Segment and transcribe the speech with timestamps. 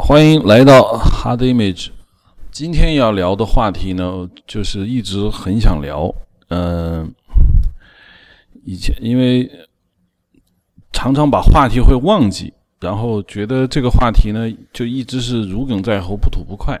[0.00, 1.88] 欢迎来到 Hard Image。
[2.50, 6.12] 今天要聊的话题呢，就是一直很想聊。
[6.48, 7.12] 嗯，
[8.64, 9.50] 以前因为
[10.92, 16.80] 常常把话题会忘记，然后觉得这个话题呢，就一直是如鲠在喉，不吐不快。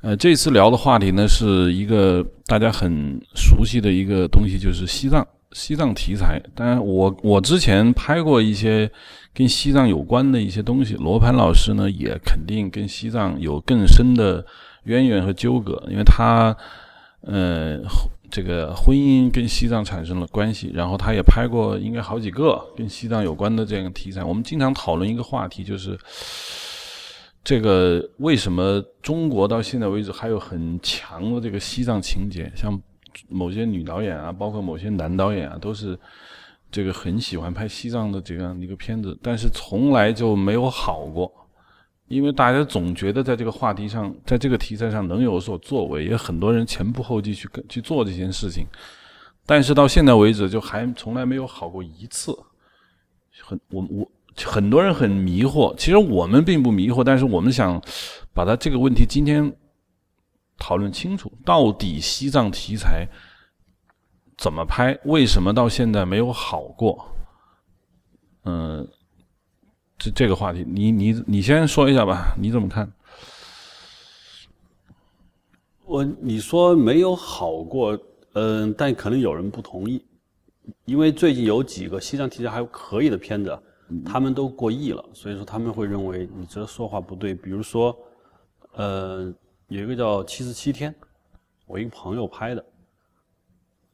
[0.00, 5.24] 呃，这次聊的话题呢，是一个大家很熟悉的一个东西，就是西藏。
[5.52, 8.90] 西藏题材，当然我我之前拍过一些
[9.34, 10.94] 跟西藏有关的一些东西。
[10.94, 14.44] 罗盘老师呢，也肯定跟西藏有更深的
[14.84, 16.56] 渊源和纠葛，因为他
[17.22, 17.78] 呃
[18.30, 24.24] 这个婚姻跟西藏产生了关系，然后他也拍过应该好几个跟西藏有关的这样的题材。
[24.24, 25.98] 我们经常讨论一个话题，就是
[27.44, 32.80] 这个为什么中国到现在为止还有很强的这个西藏情节，像。
[33.28, 35.98] 某些女导演啊，包括某些男导演啊，都是
[36.70, 41.30] 这个很喜欢拍西藏的这样一个片子，但是从来就没有好过，
[42.08, 48.64] 因为大家总觉得在这个话题上，在这个题材上能有所作为，也很多人前仆后继去去做这件事情，
[49.44, 52.36] 但是到现在为止，就还从来没有好过一次。
[53.42, 54.10] 很我我
[54.44, 57.80] 很多人很迷惑，其实我们并不迷惑，但是我们想
[58.32, 59.52] 把它这个问题今天。
[60.62, 63.08] 讨论清楚，到底西藏题材
[64.38, 64.96] 怎么拍？
[65.06, 67.04] 为什么到现在没有好过？
[68.44, 68.88] 嗯，
[69.98, 72.92] 这这个话题，你你你先说一下吧，你怎么看？
[75.84, 77.98] 我你说没有好过，
[78.34, 80.00] 嗯，但可能有人不同意，
[80.84, 83.58] 因为最近有几个西藏题材还可以的片子，
[84.04, 87.34] 他们都过亿了，所以说他们会认为你这说话不对。
[87.34, 87.92] 比如说，
[88.74, 89.34] 呃。
[89.72, 90.92] 有一个叫《七十七天》，
[91.66, 92.62] 我一个朋友拍的，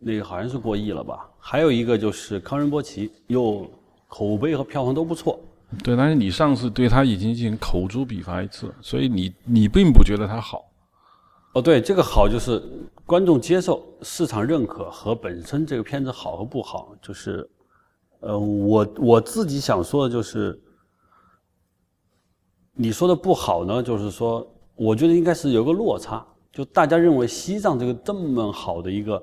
[0.01, 1.31] 那个好像是过亿了吧？
[1.39, 3.65] 还有一个就是康仁波齐，又
[4.09, 5.39] 口碑和票房都不错。
[5.85, 10.65] 对，但是你上次对他已经进行口诛笔伐一次，所以你你并不觉得他好。
[11.53, 12.61] 哦，对，这个好就是
[13.07, 17.49] 观众接受、市场认可和本身这个片子好和不好，就是，
[18.19, 20.61] 呃，我我自己想说的就是，
[22.73, 24.45] 你说的不好呢，就是说。
[24.79, 29.21] 我觉得应该是有个落差，就大家认为西藏这个这么好的一个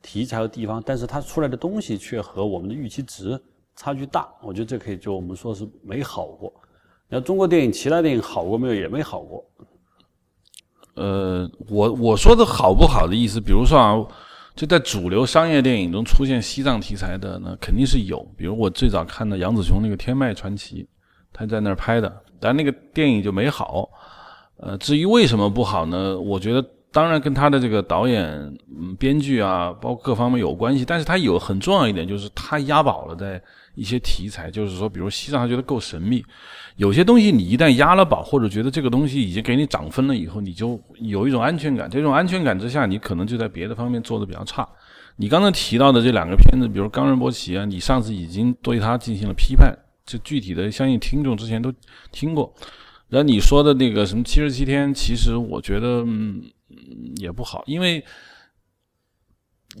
[0.00, 3.38] 题材和地方，但是它出来的东西却和我们的预期值
[3.76, 4.26] 差距大。
[4.42, 6.52] 我觉得这可以就我们说是没好过。
[7.08, 8.74] 那中国电影其他电影好过没有？
[8.74, 9.44] 也没好过。
[10.94, 13.94] 呃，我我说的好不好的意思，比如说啊，
[14.54, 18.20] 就在主流商业电影中出现西藏题材的呢，肯定是有。
[18.36, 20.82] 比如我最早看的杨紫琼那个《天脉传奇》，
[21.32, 23.90] 他在那儿拍的，但那个电影就没好。
[24.56, 26.18] 呃，至于为什么不好呢？
[26.18, 28.24] 我觉得当然跟他的这个导演、
[28.78, 30.84] 嗯、编剧啊，包括各方面有关系。
[30.84, 33.42] 但是他有很重要一点，就是他押宝了在
[33.74, 36.24] 一些题材，就是说，比如西藏，他觉得够神秘。
[36.76, 41.90] 有些东西你一旦押了宝，或者觉得这个东西已经给你涨分了以后，你就有一种安全感。
[41.90, 44.66] 这种安全感之下，你可能就在别的方面做的比较差。
[45.16, 49.76] 你刚才提到的这两个片子，比如《冈仁波齐》啊，你上次已经对他进行了批判，
[50.06, 51.72] 就具体的，相信听众之前都
[52.12, 52.52] 听过。
[53.14, 56.42] 那你说的那个什么七十七天，其实我觉得嗯
[57.18, 58.04] 也不好，因为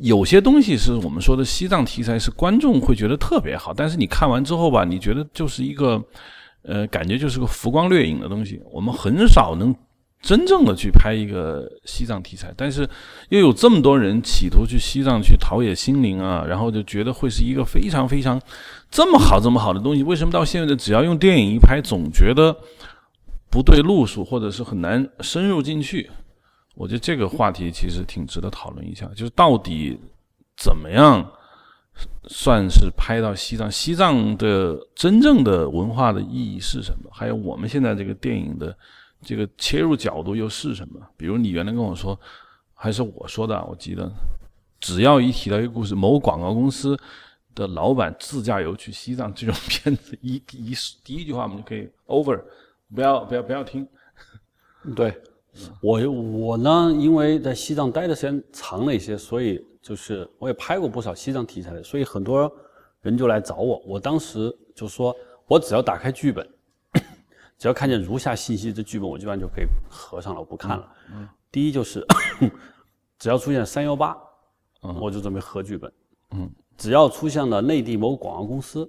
[0.00, 6.00] 有些东西是我们说的西藏题材，是观众会觉得特别好，但是你看完之后吧，你觉得就是一个
[6.62, 8.62] 呃，感觉就是个浮光掠影的东西。
[8.72, 9.74] 我们很少能
[10.22, 12.88] 真正的去拍一个西藏题材，但是
[13.30, 18.40] 又有这么多人企图去西藏去陶冶心灵啊，然后就觉得会是一个非常非常
[18.92, 20.04] 这么好这么好的东西。
[20.04, 22.56] 为什么到现在只要用电影一拍，总觉得？
[23.54, 26.10] 不对路数，或者是很难深入进去，
[26.74, 29.06] 我觉得这个话题其实挺值得讨论一下。
[29.14, 29.96] 就是到底
[30.56, 31.24] 怎么样
[32.24, 33.70] 算是拍到西藏？
[33.70, 37.08] 西藏的真正的文化的意义是什么？
[37.12, 38.76] 还有我们现在这个电影的
[39.22, 41.00] 这个切入角度又是什么？
[41.16, 42.18] 比如你原来跟我说，
[42.74, 44.10] 还是我说的，我记得，
[44.80, 46.98] 只要一提到一个故事，某广告公司
[47.54, 52.42] 的老板自驾游去西藏这种片子，一一第一句话我们就可以 over。
[52.94, 53.86] 不要不要不要听，
[54.94, 55.20] 对，
[55.80, 62.50] 我我呢，因为在西藏待的时间长了一些，所以就是我也拍过不少西藏题材的，所以很多
[63.02, 63.82] 人就来找我。
[63.84, 65.14] 我当时就说，
[65.46, 66.48] 我只要打开剧本，
[67.58, 70.88] 只要看见如下信息，这剧本我基本上就可以合上了，我不看了。
[71.50, 72.06] 第一就是，
[73.18, 74.16] 只要出现三幺八，
[75.00, 75.92] 我就准备合剧本。
[76.30, 78.88] 嗯，只要出现了内地某广告公司。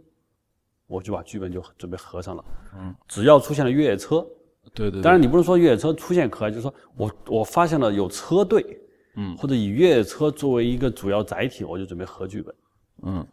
[0.88, 2.46] 我就把剧本就准备合上了。
[2.78, 4.26] 嗯，只要出现了越野车，
[4.74, 5.02] 对对。
[5.02, 8.80] 当然，你不能说越野车出现可爱，就是说我我发现了有车队，
[9.16, 12.56] 嗯，或者以越野车作为一个主要载体，我就准备合剧本。
[13.04, 13.28] 嗯，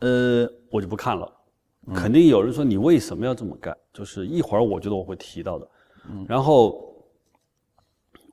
[0.00, 1.30] 呃，我就不看了。
[1.94, 3.76] 肯定有人说你为什么要这么干？
[3.92, 5.68] 就是一会儿我觉得我会提到的。
[6.10, 6.90] 嗯然后。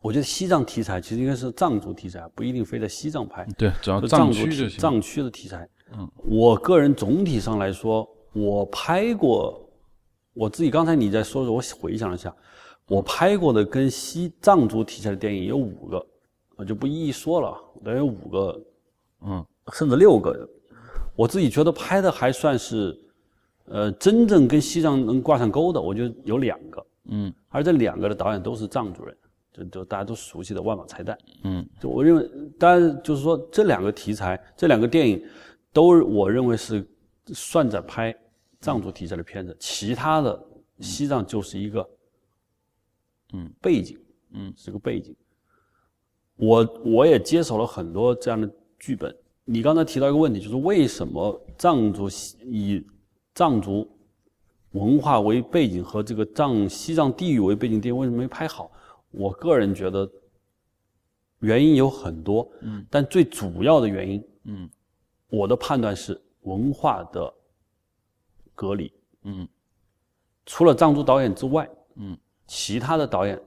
[0.04, 3.48] 我觉得西藏题材其实应该是藏族题材，不一定非在西藏拍。
[3.56, 4.80] 对，只要藏区就行。
[4.80, 9.62] 藏区的题材，嗯，我个人总体上来说，我拍过，
[10.34, 12.34] 我自己刚才你在说的时候，我回想了一下，
[12.88, 16.06] 我拍过的跟西藏族题材的电影有五个，
[16.56, 18.62] 我就不一一说了，得有五个，
[19.22, 20.48] 嗯，甚至六个。
[21.16, 22.98] 我自己觉得拍的还算是，
[23.66, 29.16] 呃，真正跟西藏能挂上钩的，我觉得有两个，嗯，而这两个的导演都是藏族人。
[29.54, 35.22] 就就大家都熟悉的万宝彩蛋，嗯，就我认为，当然就是说这两个题材，这两个电影，
[35.74, 36.88] 都我认为是
[37.28, 38.16] 算在拍
[38.60, 40.48] 藏族题材的片子，其他的
[40.80, 41.90] 西藏就是一个，
[43.34, 43.98] 嗯，背景，
[44.32, 45.16] 嗯，是个背景。
[46.36, 49.16] 我我也接手了很多这样的剧本。
[49.46, 52.08] 你刚才提到一个问题，就是为什么藏族
[52.46, 52.84] 以
[53.36, 53.88] 藏族
[54.72, 58.72] 文化为背景和这个藏西藏地域为背景电影为什么没拍好？
[59.12, 60.10] 我个人觉得
[61.40, 64.70] 原因有很多，嗯，但最主要的原因，嗯，
[65.28, 67.34] 我的判断是文化的
[68.56, 68.94] 隔离，
[69.24, 69.48] 嗯，
[70.46, 72.18] 除了藏族导演之外，嗯，
[72.48, 73.42] 其他的导演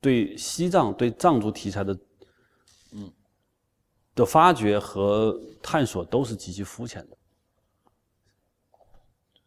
[0.00, 1.98] 对西藏、对藏族题材的，
[2.92, 3.12] 嗯，
[4.14, 7.16] 的发掘和探索都是极其肤浅的。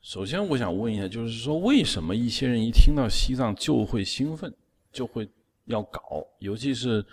[0.02, 4.54] 首先，我想问一下，就是说，为什么一些人一听到西藏就会兴奋？
[4.90, 5.30] 就会
[5.66, 7.06] 要搞，尤其是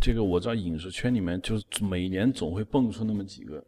[0.00, 3.62] 这个我知道影视圈里面，就是每年总会蹦出那么几个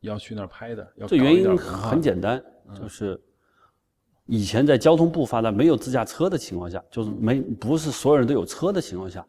[0.00, 0.92] 要去那儿拍的。
[1.08, 2.42] 这原因很简单，
[2.74, 3.20] 就是
[4.26, 9.26] 以前在交通不发达、没有自驾车的情况下，就是没不是所有人都有车的情况下，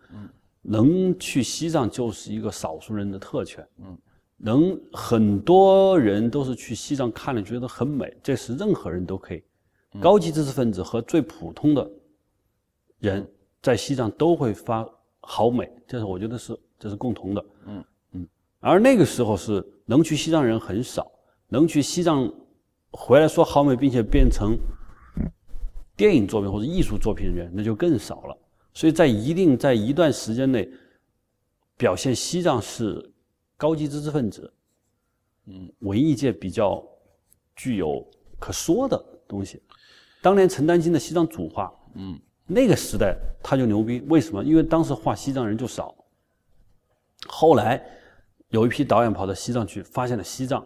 [0.61, 3.67] 能去西藏就是一个少数人的特权。
[3.79, 3.97] 嗯，
[4.37, 9.43] 能很多人都是去西藏看了觉得很美，这是任何人都可以，
[9.99, 11.89] 高级知识分子和最普通的
[12.99, 13.27] 人。
[13.61, 14.83] 在西藏都会发
[15.19, 17.45] 好美，这是我觉得是这是共同的。
[17.67, 17.85] 嗯嗯，
[18.61, 21.11] 而那个时候是能去西藏人很少，
[21.49, 22.31] 能去西藏
[22.91, 24.57] 回来说好美，并且变成
[25.97, 28.37] 电影作品或者艺术作品的人，那就更少了。
[28.73, 30.69] 所以在一定在一段时间内，
[31.75, 33.11] 表现西藏是
[33.57, 34.53] 高级知识分子，
[35.47, 36.81] 嗯，文艺界比较
[37.55, 38.07] 具有
[38.39, 38.97] 可说的
[39.27, 39.61] 东西。
[40.21, 42.17] 当年陈丹青的西藏主画，嗯。
[42.47, 44.43] 那个时代他就牛逼，为什么？
[44.43, 45.95] 因为当时画西藏人就少。
[47.27, 47.81] 后来
[48.51, 50.65] 有一批导演跑到西藏去，发现了西藏，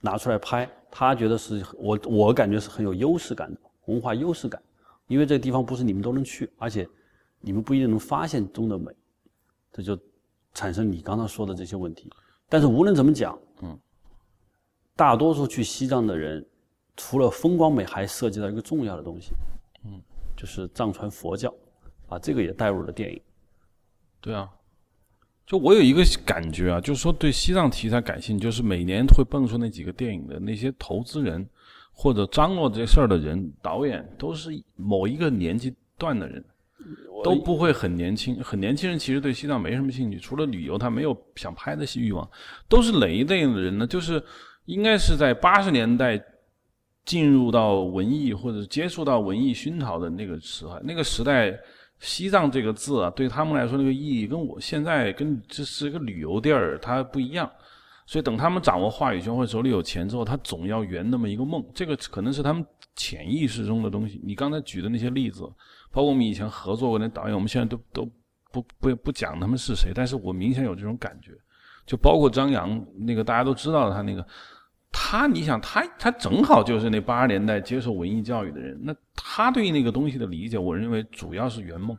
[0.00, 4.60] 拿出来拍，他觉得是我我感觉是很有优势感的文化优势感，
[5.06, 6.88] 因为这个地方不是你们都能去，而且
[7.40, 8.90] 你们不一定能发现中的美，
[9.72, 9.98] 这就
[10.54, 12.10] 产生你刚刚说的这些问题。
[12.48, 13.78] 但是无论怎么讲，嗯，
[14.96, 16.44] 大多数去西藏的人，
[16.96, 19.32] 除了风光美，还涉及到一个重要的东西，
[19.84, 20.02] 嗯。
[20.36, 21.52] 就是藏传佛教，
[22.06, 23.20] 把这个也带入了电影。
[24.20, 24.48] 对啊，
[25.48, 31.44] 就我有一个感觉啊，就是说对西藏题材感兴趣，就是每年会蹦出那几个电影的那些投资人
[31.90, 36.44] 或者张罗这事儿的人，导演都是某一个年纪段的人，
[37.24, 38.38] 都不会很年轻。
[38.42, 42.28] 很年轻人其实对西藏没什么兴趣，除了旅游，他没有想拍的欲望。
[42.68, 43.86] 都是哪一类的人呢？
[43.86, 44.22] 就是
[44.66, 46.22] 应该是在八十年代。
[47.04, 51.58] 进入到文艺或者接触到文艺熏陶的那个时代，那个时代，
[52.00, 57.50] 西藏这个字啊，对他们来说那个意义跟我现在跟这是一个旅游地儿，它不一样。
[58.06, 61.62] 所以等他们掌握话语权或者手里有钱之后，他总要圆那么一个梦。
[61.74, 62.64] 这个可能是他们
[62.96, 64.20] 潜意识中的东西。
[64.24, 65.42] 你刚才举的那些例子，
[65.90, 68.10] 包括我们以前合作过的导演，我们现在都都
[68.50, 71.32] 不不不讲他们是谁，但是我明显有这种感觉。
[71.84, 74.26] 就包括张扬那个大家都知道他那个。
[74.90, 81.96] 他，你想他，他正好就是那八十年代接受文艺教育的人，那他对那个东西的理解，我认为主要是圆梦。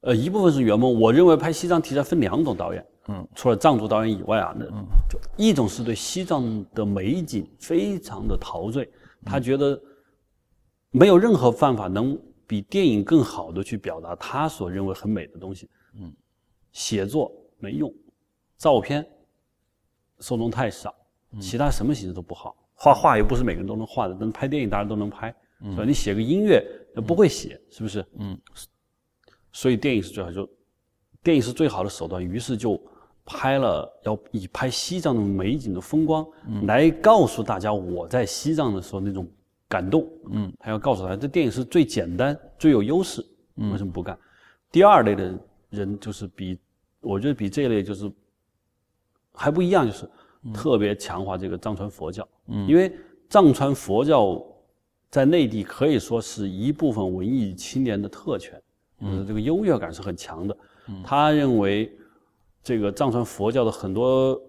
[0.00, 1.00] 呃，一部分是圆梦。
[1.00, 4.66] 我认为拍西藏题材分两种导演，嗯，除了藏族导演以外啊，那
[5.08, 8.90] 就一种是对西藏的美景非常的陶醉，
[9.24, 9.80] 他觉得
[10.90, 12.18] 没有任何办法能
[12.48, 15.70] 比电影更好的去表达他所认为很美的东西。
[15.94, 16.12] 嗯，
[16.72, 17.92] 写作没用，
[18.58, 19.06] 照片
[20.18, 20.92] 受众太少。
[21.40, 25.84] 其他什么形式都不好，画画又不是每个人都能画的，但拍电影大家都能拍，是吧？
[25.84, 26.62] 你写个音乐，
[27.06, 28.04] 不会写，是不是？
[28.18, 28.38] 嗯。
[29.52, 30.48] 所以电影是最好，就
[31.22, 32.22] 电影是最好的手段。
[32.22, 32.80] 于是就
[33.24, 36.26] 拍了，要以拍西藏的美景的风光
[36.64, 39.26] 来告诉大家我在西藏的时候那种
[39.68, 40.06] 感动。
[40.30, 40.52] 嗯。
[40.60, 43.24] 还要告诉大家，这电影是最简单、最有优势。
[43.54, 44.18] 为什么不干？
[44.70, 45.38] 第二类的
[45.70, 46.58] 人就是比，
[47.00, 48.10] 我觉得比这一类就是
[49.32, 50.08] 还不一样，就是。
[50.52, 52.26] 特别强化这个藏传佛教，
[52.66, 52.90] 因为
[53.28, 54.42] 藏传佛教
[55.10, 58.60] 在内地可以说是一部分文艺青年的特权，
[59.00, 60.56] 嗯，这个优越感是很强的。
[61.04, 61.96] 他认为
[62.62, 64.40] 这个藏传佛教的很多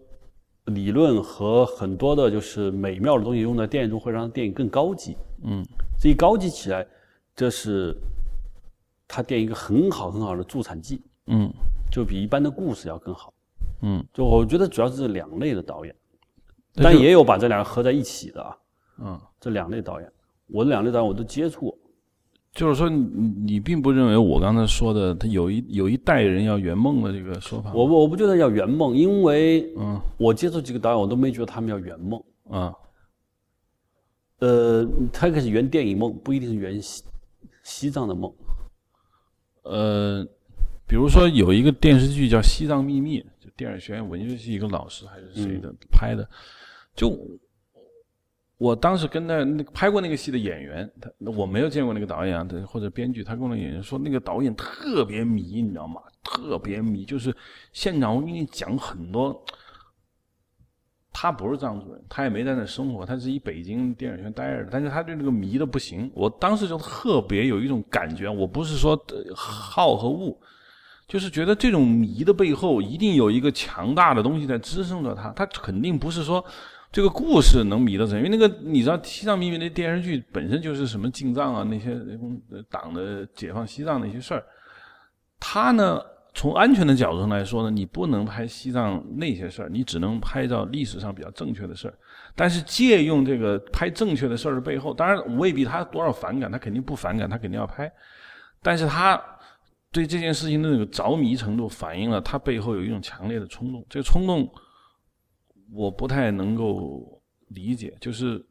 [0.65, 5.15] 理论和很多的就是美妙的东西用在电影中，会让电影更高级。
[5.43, 5.63] 嗯，
[5.99, 6.87] 这一高级起来，
[7.35, 7.95] 这是
[9.07, 11.01] 他电影一个很好很好的助产剂。
[11.27, 11.51] 嗯，
[11.91, 13.33] 就比一般的故事要更好。
[13.83, 15.95] 嗯，就我觉得主要是这两类的导演，
[16.73, 18.57] 但也有把这两个合在一起的啊。
[18.99, 20.11] 嗯，这两类导演，
[20.47, 21.77] 我这两类导演我都接触过。
[22.53, 27.73] 就是说你你并不认为我刚才说的他有一有一代人要圆梦的这个说法？
[27.73, 32.23] 我不我不觉得要圆梦，因为嗯我接触几个导演，我都没觉得他们要圆梦。
[32.49, 32.73] 啊
[34.39, 37.03] 呃，他可以是圆电影梦，不一定是圆西
[37.63, 38.31] 西藏的梦。
[39.63, 40.27] 呃，
[40.85, 46.27] 比如说有一个电视剧叫《西藏秘密》，就电影学院文学系一个老师还是谁的、拍的，
[46.95, 47.17] 就
[48.57, 56.01] 我当时跟那那个拍过那个戏的演员，他我没有见过那个导演啊，他或者编剧，他跟我那演员说，那个导演特别迷，你知道吗？
[56.23, 57.35] 特别迷，就是
[57.71, 59.43] 现场我跟你讲很多。
[61.15, 66.11] 他不是藏族人，他也没在那生活，他是一北京电影学院待着的，但是他对那个迷的不行。
[66.15, 70.35] 我当时就特别有一种感觉，我不是说呃好和恶，
[71.13, 76.43] 就是觉得这种迷的背后一定有一个强大的东西在支撑着他，他肯定不是说
[76.91, 81.91] 这个故事能迷得成，因为那个你知道《西藏秘密》那电视剧本身就是什么进藏啊那些
[82.49, 84.43] 呃党的解放西藏那些事儿，
[85.39, 86.01] 他呢，
[86.33, 91.93] 从安全的角度上来说呢，你不能拍西藏那些事儿，你只能拍照历史上比较正确的事儿。
[92.35, 97.91] 但是借用这个拍正确的事儿的背后，当然未必他多少反感，他肯定不反感，他肯定要拍。
[98.63, 99.21] 但是他
[99.93, 103.85] 对这件事情的那个着迷程度，反映了他背后有一种强烈的冲动。
[103.87, 104.51] 这个冲动，
[105.71, 108.43] 我不太能够理解，就是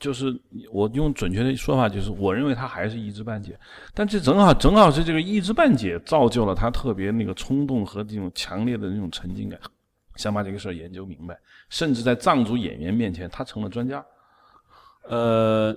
[0.00, 0.34] 就是
[0.72, 3.58] 我用准确的说法，就是我认为他还是一知半解，
[3.94, 9.60] 但这正好正好是这个一知半解造就了他特别那个冲动和这种强烈的那种沉浸感，
[10.16, 14.04] 想把这个事儿研究明白，甚至在藏族演员面前，他成了专家。
[15.02, 15.76] 呃，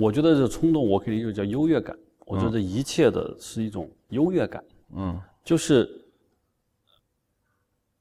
[0.00, 1.96] 我觉得这冲动，我肯定就叫优越感。
[2.26, 4.64] 我觉得一切的是一种优越感，
[4.94, 5.88] 嗯就是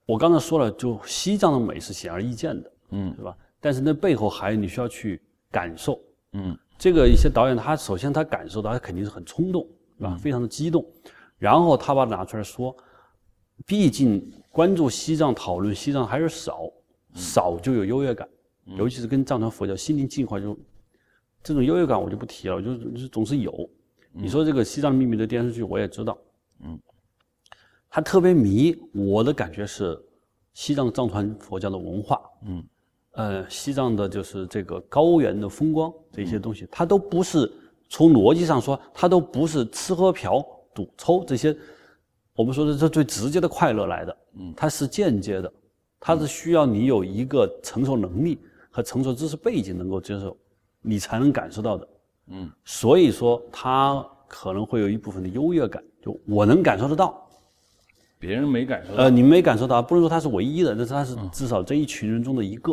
[0.05, 3.35] 我刚才说了，就西藏的美是显而易见的，嗯是吧？
[3.59, 5.99] 但是那背后还有你需要去感受。
[6.33, 10.15] 嗯这个一些导演他首先他感受到，他肯定是很冲动，是吧？
[10.15, 10.85] 非常的激动，
[11.37, 12.75] 然后他把它拿出来说，
[13.65, 16.71] 毕竟关注西藏、讨论西藏还是少，
[17.15, 18.29] 少就有优越感，
[18.77, 20.55] 尤其是跟藏传佛教心灵净化就
[21.43, 23.69] 这种优越感我就不提了，我就是总是有。
[24.11, 26.17] 你说这个《西藏秘密》的电视剧我也知道，
[26.63, 26.79] 嗯，
[27.89, 29.97] 他特别迷，我的感觉是
[30.53, 32.63] 西藏藏传佛教的文化，嗯。
[33.13, 37.51] 呃，西藏的就是这个高原的风光这些东西，它都不是
[37.89, 41.55] 从逻辑上说，它都不是吃喝嫖赌抽这些，
[42.35, 44.53] 我们说的这最直接的快乐来的，嗯。
[44.55, 45.51] 它是间接的，
[45.99, 50.37] 它是需要你有一个承受能力和承受知识背景能够接受，
[50.81, 51.87] 你才能感受到的。
[52.27, 52.51] 嗯。
[52.63, 57.27] 所以说，他可能会有一部分的优越感，就我能感受得到，
[58.19, 59.03] 别人没感受到。
[59.03, 62.71] 呃，你没感受到，不能说他是唯一的，但是他是至少这一群人中的一个，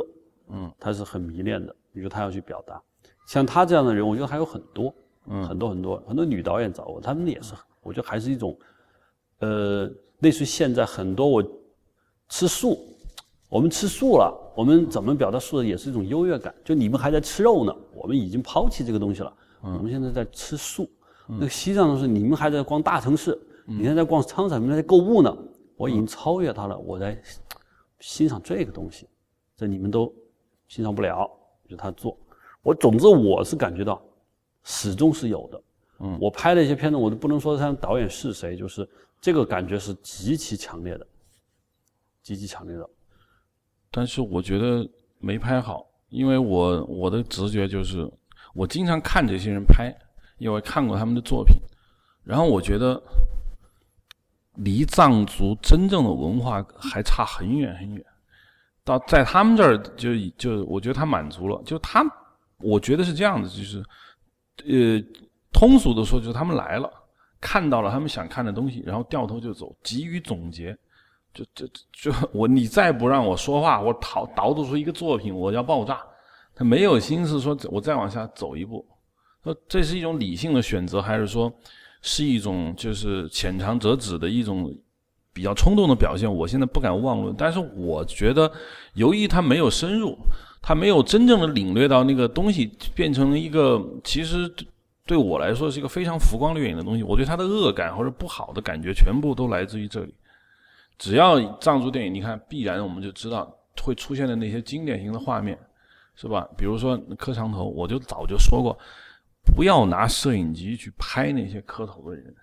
[0.49, 2.81] 嗯，他是很迷恋的，你说他要去表达，
[3.27, 4.95] 像他这样的人，我觉得还有很多，
[5.27, 5.47] 嗯。
[5.47, 8.57] 很多很多很多女导演找我，他们也是，我觉得还是一种，
[9.39, 11.43] 呃，类似于现在很多我
[12.29, 12.79] 吃素，
[13.49, 20.89] 我们吃素了，我们怎么表达素的也是一种优越感，就你们还在吃肉呢，我们已经抛弃这个东西了，我们现在在吃素。
[21.29, 25.37] 那个西藏的是你们还在逛大城市，你现在在逛商场，你们在购物呢，
[25.77, 27.21] 我已经超越他了，我在
[28.01, 29.09] 欣赏这个东西，
[29.57, 30.13] 这你们都
[30.69, 31.29] 欣赏不了，
[31.69, 32.17] 就他做。
[32.63, 34.03] 我总之我是感觉到，
[34.65, 35.63] 始终是有的。
[36.01, 38.89] 嗯我拍的一些片子，我都不能说他导演是谁，就是
[39.21, 41.07] 这个感觉是极其强烈的，
[42.23, 42.91] 极其强烈的。
[43.91, 44.89] 但是我觉得
[45.19, 48.11] 没拍好，因为我我的直觉就是，
[48.55, 49.95] 我经常看这些人拍，
[50.39, 51.57] 因为看过他们的作品，
[52.25, 53.03] 然后我觉得
[54.57, 58.05] 离藏族真正的文化还差很远很远。
[58.85, 62.05] 到在他们这儿就就我觉得他满足了，就他
[62.59, 63.83] 我觉得是这样的，就是
[64.69, 65.03] 呃
[65.53, 66.89] 通俗的说就是他们来了，
[67.41, 70.77] 看到了他们想看的东西，然后掉头就走，急于总结。
[71.37, 76.01] 就就就我你再不让我说话，我导导读出一个作品，我要爆炸。
[76.55, 78.83] 他没有心思说，我再往下走一步。
[79.45, 81.53] 说这是一种理性的选择，还是说
[82.01, 84.75] 是一种就是浅尝辄止的一种
[85.35, 87.35] 比较冲动的表现，我现在不敢妄论。
[87.37, 88.51] 但是我觉得，
[88.95, 90.17] 由于他没有深入，
[90.63, 94.51] 他没有真正的领略到那个东西，变成了一个其实
[95.05, 97.03] 对我来说是一个非常浮光掠影的东西。
[97.03, 100.15] 我对他的恶感或者不好的感觉，全部都来自于这里。
[100.99, 105.59] 只要藏族电影，你看，必然我们就知道会出现的那些经典型的画面，
[106.15, 106.49] 是吧？
[106.57, 108.79] 比如说磕长头，我就早就说过，
[109.55, 112.35] 不要拿摄影机去拍那些磕头的人，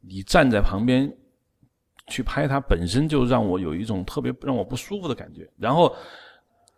[0.00, 1.12] 你站在旁边。
[2.08, 5.94] 去拍它本身就让我有一种特别让我不舒服的感觉，然后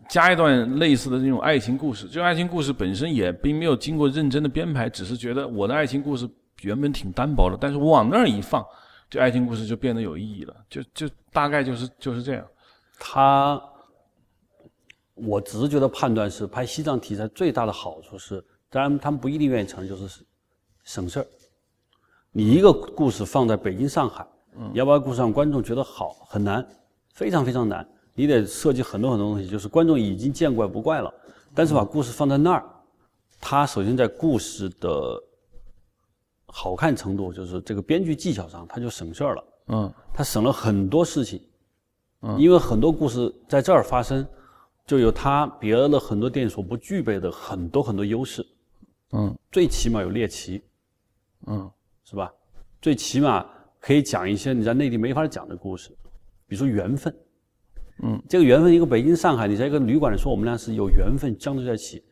[0.07, 6.29] 加一段类似的那种爱情故事，这种爱情故事本身也并没有经过认真的编排，只是觉得我的爱情故事
[6.61, 8.65] 原本挺单薄的，但是我往那儿一放，
[9.11, 12.47] 这爱情故事就变得有意义了，就就大概就是就是这样。
[12.99, 13.63] 他，
[15.15, 20.25] 我直觉的判断是，拍西藏题材最大的好处是，当然他们不一定愿意承认，就是
[20.85, 21.27] 省事儿。
[22.33, 24.27] 你一个故事放在北京、上海。
[24.73, 26.65] 要不要故事让观众觉得好很难，
[27.13, 27.85] 非常非常难。
[28.15, 31.13] 你得设计很多很多东西，就是观众已经见怪不怪了。
[31.53, 32.65] 但是把故事放在那儿，
[33.41, 35.21] 它首先在故事的
[36.57, 39.45] 好看程度，就是这个编剧技巧上，他就省事儿了。
[39.67, 41.43] 嗯，他省了很多事情。
[42.23, 44.25] 嗯，因为很多故事在这儿发生，
[44.87, 48.47] 就有他别的很多电影所不具备的很多很多优势。
[49.11, 50.63] 嗯，最起码有猎奇。
[51.49, 51.69] 嗯，
[52.05, 52.33] 是吧？
[52.81, 53.45] 最起码。
[53.87, 55.91] 可以讲一些你在内地没法讲的故事，
[56.47, 57.15] 比如说缘分，
[58.03, 62.03] 嗯，这个缘分，一个北京、上海，你在一个旅馆里说我们俩是有缘分相对在一起，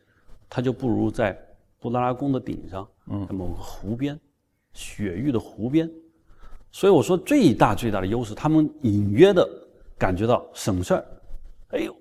[0.47, 1.35] 它就不如在
[1.79, 4.15] 布达拉宫的顶上，嗯，在某个湖边，
[4.73, 5.89] 雪域的湖边，
[6.71, 9.47] 所以我说最大最大的优势，他们隐约的
[9.97, 11.05] 感觉到省事儿，
[11.69, 11.95] 哎呦，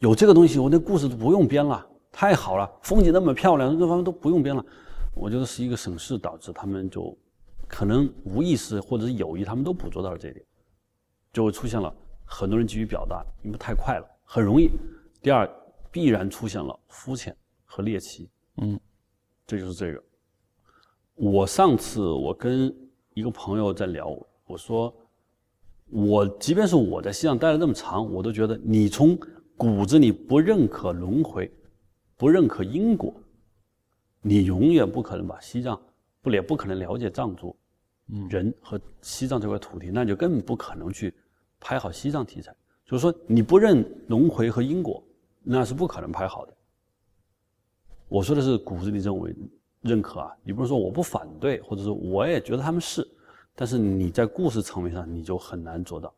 [0.00, 4.64] 有这个东西，我那故事都不用编了，太好了，风景那么漂亮，各方面都不用编了，
[5.14, 7.16] 我觉得是一个省事导致他们就。
[7.68, 10.46] 可能无意识或者是有意，他们都捕捉到了这一点，
[11.32, 11.92] 就会出现了
[12.24, 14.70] 很多人急于表达，因为太快了，很容易。
[15.20, 15.50] 第二，
[15.90, 18.30] 必然出现了肤浅和猎奇。
[18.58, 18.78] 嗯，
[19.48, 20.00] 这就是这个。
[21.16, 22.72] 我上次我跟
[23.14, 24.94] 一个朋友在聊，我说，
[25.90, 29.18] 我即便是我在西藏待了那么长，我都觉得你从
[29.56, 31.50] 骨子里不认可轮回，
[32.16, 33.14] 不认可因果，
[34.20, 35.80] 你永远不可能把西藏。
[36.20, 37.54] 不了不可能了解藏族
[38.28, 41.14] 人和西藏这块土地，那就更不可能去
[41.60, 42.52] 拍好西藏题材。
[42.84, 45.00] 就是说，你不认轮回和因果，
[45.44, 46.52] 那是不可能拍好的。
[48.08, 49.32] 我说的是骨子里认为
[49.86, 53.06] 认可啊，你不是说我不反对，或者说我也觉得他们是，
[53.54, 56.12] 但是你在故事层面上你就很难做到。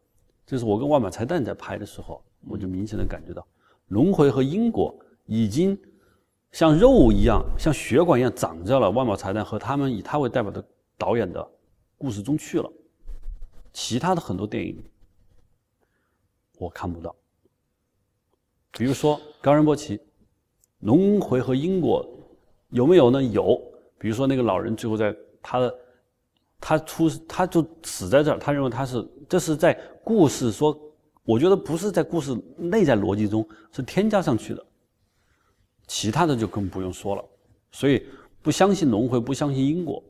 [0.47, 3.47] 这是我跟万马才旦在拍的时候，我就明显的感觉到
[3.89, 4.95] 轮回和因果
[5.27, 5.79] 已经。
[6.51, 10.65] 像肉一样，像血管一样长在了万宝财旦和他们以他为代表的
[10.97, 11.47] 导演的
[11.99, 12.73] 故事中去了。
[13.71, 14.83] 其他的很多电影
[16.57, 17.15] 我看不到。
[18.73, 20.01] 比如说高仁波齐，
[20.81, 22.03] 轮回和因果
[22.71, 23.23] 有没有呢？
[23.23, 23.61] 有。
[23.99, 25.75] 比如说那个老人最后在他的
[26.61, 30.79] 他出他就死在这儿，他认为他是这是在故事说，
[31.25, 34.65] 我觉得不是在故事内在逻辑中是添加上去的。
[35.89, 37.25] 其他的就更不用说了，
[37.73, 38.07] 所以
[38.43, 40.05] 不相信轮回，不相信因果，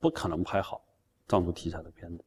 [0.00, 0.84] 不可能拍好
[1.28, 2.24] 藏族题材的片子。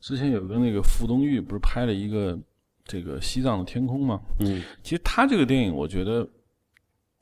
[0.00, 2.38] 之前有个那个傅东玉不是拍了一个
[2.84, 4.20] 这个西藏的天空吗？
[4.40, 6.28] 嗯，其实他这个电影我觉得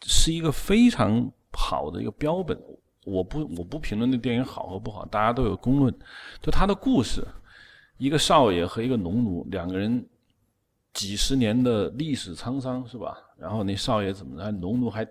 [0.05, 2.59] 是一个非常好的一个标本。
[3.05, 5.93] 我不我不评论那电影好和不好，大家都有公论。
[6.41, 7.27] 就他的故事，
[7.99, 10.07] 一个少爷和一个农奴两个人。
[10.95, 13.19] 几十年的历史沧桑是吧？
[13.37, 14.53] 然后那少爷怎么着？
[14.53, 15.05] 农奴还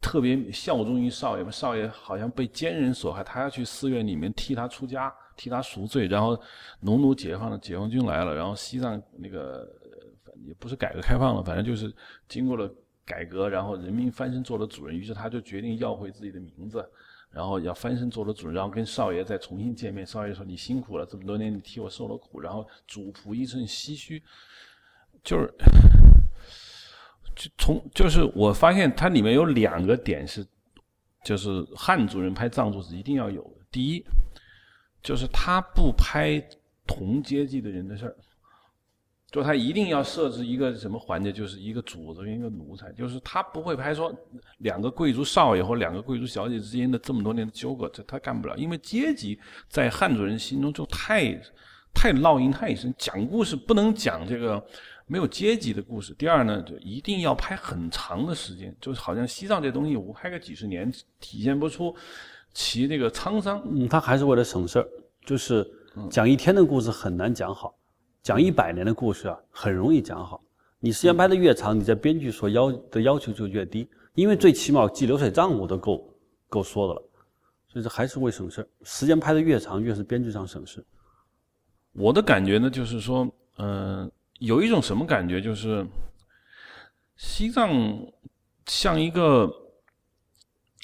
[0.00, 1.50] 特别效忠于少爷嘛？
[1.52, 6.08] 少爷好像被奸人所害，他要去寺院里面替他出家，替他赎罪。
[6.08, 6.36] 然后
[6.80, 9.64] 农奴解放了，解放军来了，然后西藏那个
[10.44, 11.94] 也不是改革开放了，反正就是
[12.28, 12.68] 经过了
[13.10, 14.96] 改革，然后人民翻身做了主人。
[14.96, 16.88] 于是他就决定要回自己的名字，
[17.32, 20.06] 然后要翻身做了主人，然后跟少爷再重新见面。
[20.06, 24.22] 少爷说：“你辛苦了，这么多年你替我受了苦。”然后主仆一阵唏嘘。
[25.24, 25.52] 就是，
[27.34, 30.46] 就从就是我发现它里面有两个点是，
[31.24, 33.66] 就是汉族人拍藏族是一定要有的。
[33.70, 34.04] 第一，
[35.02, 36.42] 就是他不拍
[36.86, 38.16] 同阶级的人的事儿，
[39.30, 44.12] 就他一定要设置一个什么环节，就是一个主子跟一个奴才，就是他不会拍说
[44.58, 49.38] 两个贵族少爷或两个贵族小姐之间的这么多年的纠葛，这他干不了，因为阶级
[49.68, 51.32] 在汉族人心中就太
[51.94, 54.62] 太烙印太深，讲故事不能讲这个。
[55.12, 56.14] 没有阶级的故事。
[56.14, 60.88] 第二呢，就一定要拍很长的时间，就是好像西藏这东西，我拍个几十年，
[61.18, 61.92] 体现不出
[62.54, 63.60] 其那个沧桑。
[63.72, 64.88] 嗯，他还是为了省事儿，
[65.26, 65.68] 就是
[66.08, 67.74] 讲一天的故事很难讲好，
[68.22, 70.42] 讲一百年的故事啊很容易讲好。
[70.78, 76.08] 你时间拍的越长，你在编剧所要的要求就越低，因为最起码记流水账我都够
[76.48, 77.02] 够说的了，
[77.68, 80.82] 所以这还是为省事儿时间拍的越长，越是编剧上省事。
[81.92, 85.86] 我的感觉呢，就是说，嗯，有一种什么感觉，就是
[87.16, 87.70] 西藏
[88.66, 89.46] 像一个，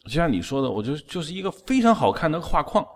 [0.05, 2.87] 就像你说的，我觉得就是一个非常好看的画框，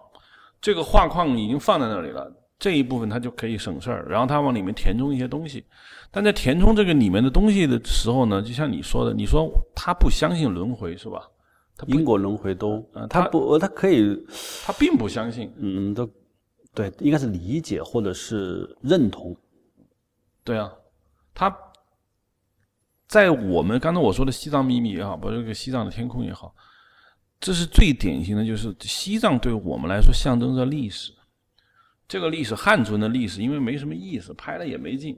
[0.60, 2.30] 这个画框已经放在那里了。
[2.60, 5.64] 这一部分他就可以省事儿，然后他往里面填充一些东西，
[6.10, 11.26] 但在填充这个里面的东西的时候呢，就像你说的，你说他不相信轮回是吧？
[11.74, 14.14] 他因果轮回都，他不，他可以，
[14.62, 16.06] 他并不相信，嗯，都，
[16.74, 19.34] 对，应该是理解或者是认同，
[20.44, 20.70] 对啊，
[21.32, 21.50] 他
[23.08, 26.54] 在我们刚才我说的西藏秘密也好，包括这个西藏的天空也好，
[27.40, 31.10] 这是最典型的，就是西藏对我们来说象征着历史。
[32.10, 35.16] 这个历史，汉族的历史，因为没什么意思，拍了也没劲。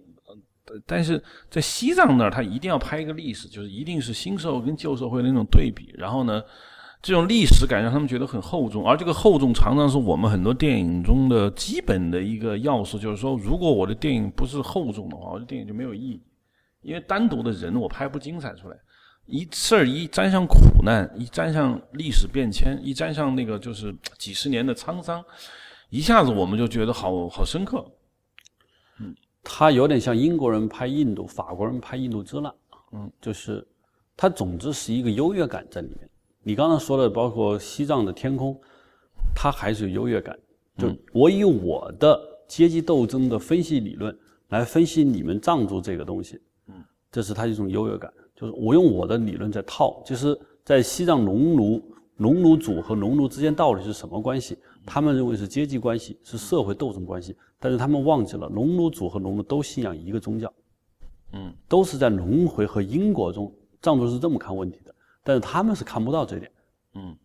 [0.87, 5.95] 但是在西藏那儿，他一定要拍一个历史，就是一定是新社会跟旧社会的那种对比。
[5.97, 6.43] 然后呢，
[7.01, 12.99] 这种历史感让他们觉得很厚重，而这个厚重常常是我们很多电影中的基本的一个要素。
[12.99, 16.21] 就是说，如果我的电影不是厚重的话，我的电影就没有意义。
[16.83, 18.77] 因为单独的人我拍不精彩出来，
[19.25, 25.25] 一事儿一沾上苦难，一沾上历史变迁，一沾上那个就是几十年的沧桑。
[25.93, 27.85] 一下子我们就觉得好好深刻，
[28.99, 32.55] 嗯，他有点像英国人拍印度，法国人拍印度支那，
[32.93, 33.63] 嗯，就是
[34.17, 36.09] 他总之是一个优越感在里面。
[36.43, 38.59] 你刚刚说的包括西藏的天空，
[39.35, 40.35] 它还是有优越感。
[40.79, 48.11] 就我以我的阶级斗争的分析理论来分析你们藏族这个东西，嗯，这是他一种优越感。
[48.35, 54.57] 就是我用我的理论在套，就是在西藏农奴农奴主和农奴之间到底是什么关系？
[54.85, 60.53] 他们认为是阶级关系，是社会斗争关系，但是他们忘记了农奴主和农奴都信仰一个宗教，
[61.33, 66.51] 嗯，都是在轮回和因果中，藏族是这么看问题的，但是他们是看不到这点，
[66.95, 67.17] 嗯，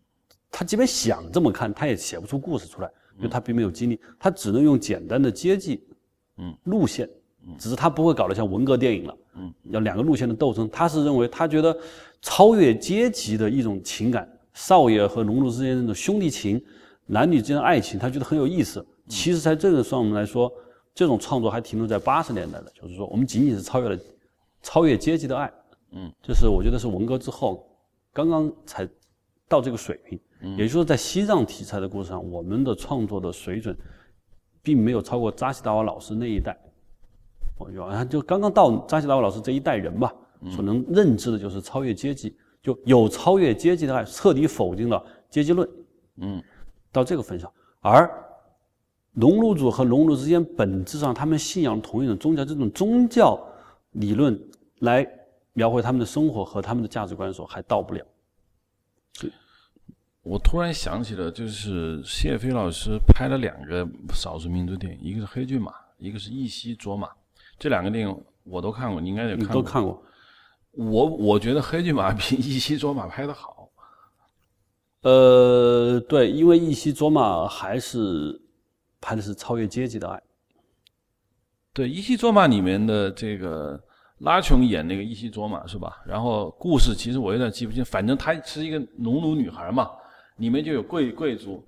[0.50, 5.84] 他即便想这么看，他也写不出故事出来，因为他并没有经历，他只能用简单的阶级，
[6.36, 7.08] 嗯，路线，
[7.58, 11.76] 只是他不会搞得像文革电影了，嗯，要两个路线的斗争，他是认为他觉得
[12.22, 16.62] 超越阶级的一种情感，少爷和农奴之间那种兄弟情。
[17.10, 18.86] 男女之间的爱情，他觉得很有意思。
[19.08, 20.52] 其实，在这个上面来说，
[20.94, 23.98] 这种创作还停留在八十年代的，就是说，我们仅仅是超越了
[24.62, 25.50] 超越阶级的爱。
[25.92, 27.66] 嗯，就是我觉得是文革之后
[28.12, 28.86] 刚刚才
[29.48, 30.20] 到这个水平。
[30.42, 33.74] 嗯，也就是说，在西藏题材的故事上，我们的创作的水准
[34.62, 36.54] 并没有超过扎西达瓦老师那一代。
[37.56, 40.12] 我觉得，就刚刚到扎西达瓦老师这一代人吧，
[40.50, 45.66] 所能认知的就是超越阶级，就有超越阶级的爱，彻底否定了阶级论。
[46.18, 46.42] 嗯。
[46.92, 48.10] 到这个份上，而
[49.12, 53.38] 农奴主和农奴之间本质上他们信仰同一种宗教，这种宗教
[53.92, 54.38] 理论
[54.80, 55.06] 来
[55.54, 58.04] 描绘他们的生活和他们的价值观的时候，还到不了。
[60.22, 67.06] 我突然想起了，就是谢飞老师拍了两个少数民族电影，一个是《黑骏马》，一个是《一夕卓玛》。
[67.58, 69.54] 这两个电影我都看过，你应该也看过。
[69.54, 70.02] 都看过。
[70.72, 73.57] 我我觉得《黑骏马》比《一夕卓玛》拍的好。
[75.02, 78.40] 呃，对，因为一夕卓玛还是
[79.00, 80.20] 拍的是超越阶级的爱。
[81.72, 83.80] 对，一夕卓玛里面的这个
[84.18, 86.02] 拉琼演那个一夕卓玛是吧？
[86.04, 89.88] 然后故事其实我有点记不清，反正她是一个农奴女孩嘛，
[90.38, 91.64] 里面就有贵贵族。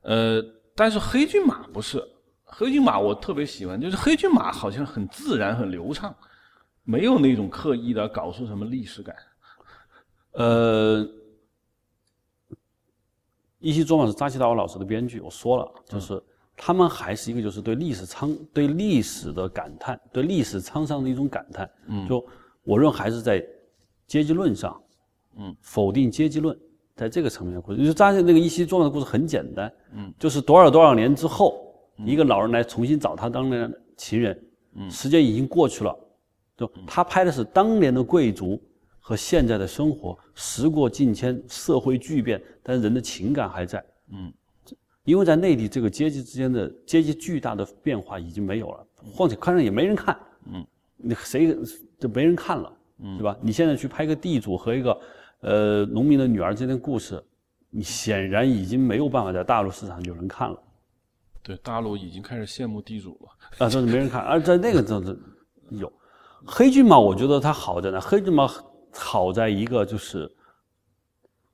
[0.00, 0.42] 呃，
[0.74, 2.02] 但是黑骏马不是，
[2.44, 6.14] 黑骏马我特别喜欢，就是黑骏马好像很自然、很流畅，
[6.84, 9.14] 没有那种刻意的搞出什么历史感。
[10.32, 11.06] 呃。
[13.60, 16.20] 一席卓玛是扎西达瓦老师的编剧，我说了，就是
[16.56, 21.70] 他们还是一个就是对历史沧对历史的感叹，对历史沧桑的一种感叹。
[21.86, 22.24] 嗯，就
[22.64, 23.44] 我认为还是在
[24.06, 24.80] 阶级论上，
[25.36, 26.58] 嗯，否定阶级论，
[26.96, 31.62] 在这个层面的故事，就扎西那个一席卓玛的故事很简单，嗯，就是多少多少年之后，
[31.98, 34.42] 一个老人来重新找他当年的情人，
[34.76, 35.94] 嗯，时间已经过去了，
[36.56, 38.58] 就他拍的是当年的贵族。
[39.00, 43.84] 和现在的生活，时过境迁，社会巨变，但是人的情感还在。
[44.12, 44.32] 嗯，
[45.04, 48.86] 因为在内地这个阶级之间的阶级巨大的变化已经没有了，
[49.16, 50.16] 况且看上也没人看。
[50.52, 50.64] 嗯，
[50.96, 51.56] 那谁
[51.98, 52.72] 就没人看了，
[53.18, 53.36] 对吧？
[53.40, 55.00] 你现在去拍个地主和一个
[55.40, 57.22] 呃农民的女儿之间的故事，
[57.70, 60.62] 你显然已经没有办法在大陆市场有人看了。
[61.42, 63.66] 对，大陆已经开始羡慕地主了。
[63.66, 64.20] 啊，这是没人看。
[64.22, 65.16] 而在那个这这
[65.70, 65.90] 有
[66.44, 68.00] 黑骏马，我觉得它好着呢？
[68.00, 68.48] 黑骏马。
[68.92, 70.30] 好在一个就是，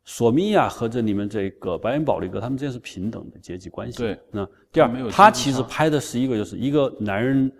[0.04, 3.98] 索米娅和这里面这个白人保利格，他们之间是平等的阶级关系。
[3.98, 7.50] 对，那第没有二，他其实拍的是一个，就是一个男人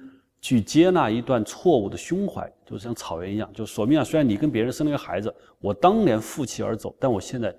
[0.40, 3.50] 去接纳一段错误的胸怀，就像草原一样。
[3.52, 7.54] 就索米娅，虽然你跟别人生了一个孩子，我当年负气而走，但我现在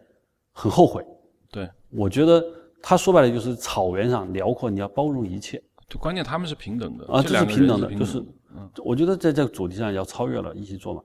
[0.53, 1.06] 很后悔。
[1.51, 2.43] 对，我觉得
[2.82, 8.23] 他说白了就是草原上辽阔，你要包容一切就关键他们是平等的啊，这是平等的，就是
[8.84, 11.01] 我觉得在这个主题上要超越了一起做嘛。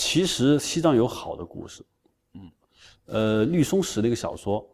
[0.00, 1.84] 嗯，其实西藏有好的故事。
[2.34, 2.50] 嗯，
[3.04, 4.66] 呃，绿松石那个小说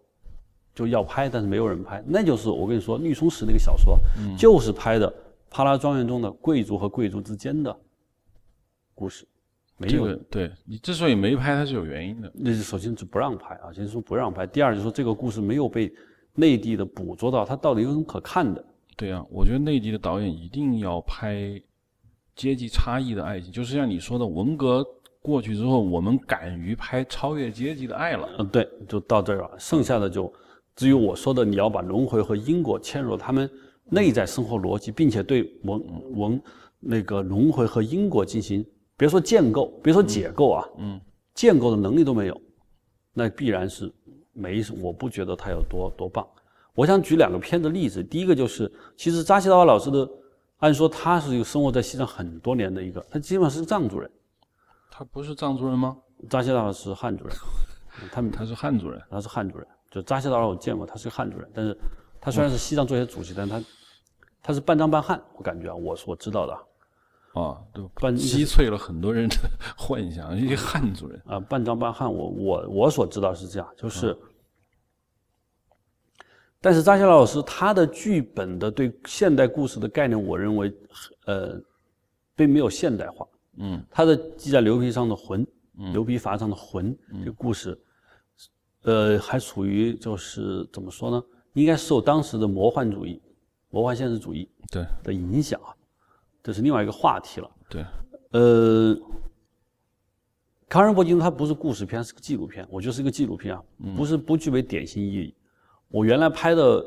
[0.73, 3.99] 就要拍，但是没有人拍，那就是我跟你说，绿松石那个小说
[4.39, 5.12] 就是拍的
[5.51, 7.77] 帕拉庄园中的贵族和贵族之间的
[8.95, 9.27] 故事，
[9.77, 12.31] 没有这个对你之所以没拍，它是有原因的。
[12.33, 14.47] 那是首先是不让拍啊，先说不让拍。
[14.47, 15.93] 第二就是说这个故事没有被
[16.35, 18.65] 内地的捕捉到，它到底有什么可看的？
[18.97, 21.61] 对啊，我觉得内地的导演一定要拍
[22.35, 24.87] 阶级差异的爱情，就是像你说的，文革
[25.27, 28.29] 过去之后，我们敢于拍超越阶级的爱了。
[28.39, 29.51] 嗯，对，就到这儿了。
[29.59, 30.33] 剩下的就
[30.77, 33.51] 至于我说的，你要把轮回和因果嵌入他们
[33.91, 35.85] 内在生活逻辑，并且对文
[36.15, 36.43] 文
[36.79, 38.65] 那个轮回和因果进行，
[38.97, 41.01] 别说建构，别说解构啊，嗯，
[41.35, 42.41] 建构的能力都没有，
[43.12, 43.93] 那必然是
[44.33, 46.25] 没，我不觉得他有多多棒。
[46.75, 50.09] 我想举两个片子例子，第一个就是，其实扎西达瓦老师的，
[50.59, 54.11] 按说他是一个生活在西藏很多年的一个，他基本上是个藏族人，
[54.99, 55.95] 他不是藏族人吗？
[56.31, 57.37] 扎西达瓦是汉族人，
[58.11, 58.99] 他们他是汉族人。
[59.11, 61.77] 他是汉族人，就扎西达尔我见过，他是个汉族人，但是
[62.19, 63.63] 他虽然是西藏作协主席，但他
[64.43, 66.55] 他是半藏半汉，我感觉啊，我所知道的
[67.39, 69.37] 啊，对半击碎了很多人的
[69.77, 71.21] 幻想，一些汉族人。
[71.27, 74.17] 啊，半藏半汉，我我我所知道是这样，就是，
[76.59, 80.75] 但是扎西达老师他的剧本的对现代故事的概念，我认为
[81.27, 81.61] 呃，
[82.35, 83.85] 并没有现代化，嗯。
[83.90, 87.79] 他的记在牛皮上的魂，牛皮筏上的魂，这个故事，
[88.83, 91.23] 呃，还处于就是怎么说呢？
[91.55, 93.21] 应该受当时的魔幻主义、
[93.71, 94.85] 魔幻现实主义对。
[95.03, 95.75] 的影响啊，
[96.42, 97.51] 这是另外一个话题了。
[97.69, 97.85] 对，
[98.33, 98.95] 呃，
[100.69, 103.64] 康仁伯金它不是故事片，是个纪录片，我觉得是一个纪录片啊，
[103.97, 105.35] 不是不具备典型意义。
[105.88, 106.85] 我原来拍的，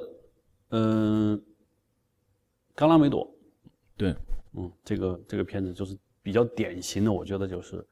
[0.70, 1.42] 嗯、
[2.76, 3.28] 冈拉梅朵，
[3.98, 4.16] 对，
[4.54, 7.86] 嗯，这个这个片子就是比较典型的，我觉得就是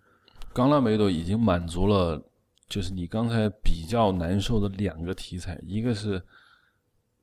[0.53, 2.21] 冈拉梅朵已经满足了，
[2.67, 6.21] 就是你刚才比较难受的两个题材，一个是，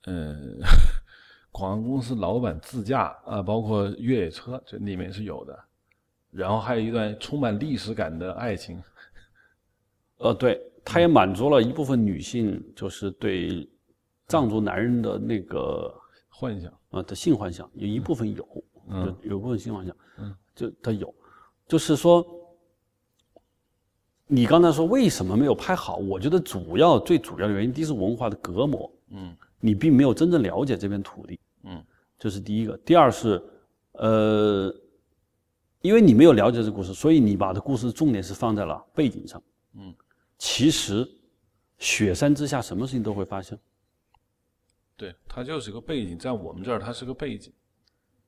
[0.05, 0.37] 呃，
[1.51, 5.59] 广告公司老板自驾啊，包括越野车，这里面是有的，
[6.31, 8.83] 然后还有一段充满历史感的爱情，
[10.19, 13.69] 呃，对，它也满足了一部分女性，就是对
[14.27, 15.93] 藏族男人的那个
[16.29, 18.64] 幻想，啊的性幻想，有一部分有，
[19.23, 21.12] 有部分性幻想，嗯，就他有，
[21.67, 22.25] 就是说，
[24.27, 25.97] 你刚才说为什么没有拍好？
[25.97, 31.83] 我觉得主要最主要的原因，第一是文化的隔膜，嗯你并没有真正了解这片土地，嗯，
[32.19, 32.77] 这是第一个。
[32.79, 33.43] 第二是，
[33.93, 34.75] 呃，
[35.81, 39.43] 因为你没有了解这个故事，所以你把这故事重点是放在了背景上。
[39.75, 39.95] 嗯，
[40.37, 41.09] 其实
[41.79, 43.59] 雪山之下什么事情都会发生。
[44.97, 47.53] 对，它就是个背景，在我们这儿它是个背景，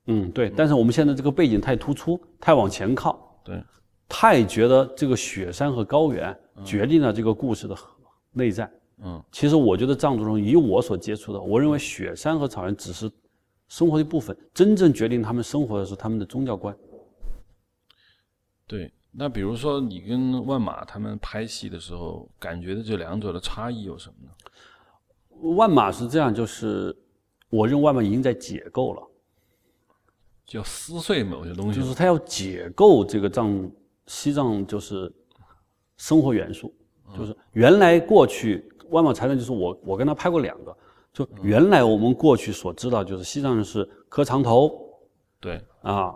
[0.06, 0.50] 嗯，对。
[0.56, 3.62] 但是我们现在这个背景太突出，太往前靠，对，
[4.08, 7.76] 太觉得这个雪山和高原决定了这个故事的
[8.32, 8.70] 内在。
[9.04, 13.10] 嗯其实我觉得藏族人以我所接触的，我认为雪山和草原只是
[13.68, 16.76] 生活的一部分，真正决定他们生活的是他们的宗教观。
[18.66, 18.92] 对。
[19.18, 25.54] 那比如说你跟万马他们拍戏的时候，感觉的这两者的差异有什么呢？
[25.56, 26.94] 万马是这样，就是
[27.48, 29.02] 我认为万马已经在解构了，
[30.46, 33.68] 就要撕碎某些东西，就是他要解构这个藏
[34.06, 35.12] 西藏就是
[35.96, 36.72] 生活元素，
[37.18, 40.76] 就是原来过去万宝才能就是我我跟他拍过两个，
[41.12, 44.70] 就原来我们过去所知道就是西藏人是磕长头
[45.40, 46.14] 对，啊，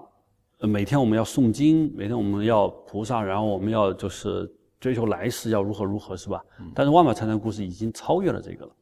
[0.58, 6.40] 呃每天我们要诵经，每天我们要菩萨，然后我们要就是追求来世要如何如何是吧？
[6.72, 8.72] 但是万宝禅的故事已经超越了这个了。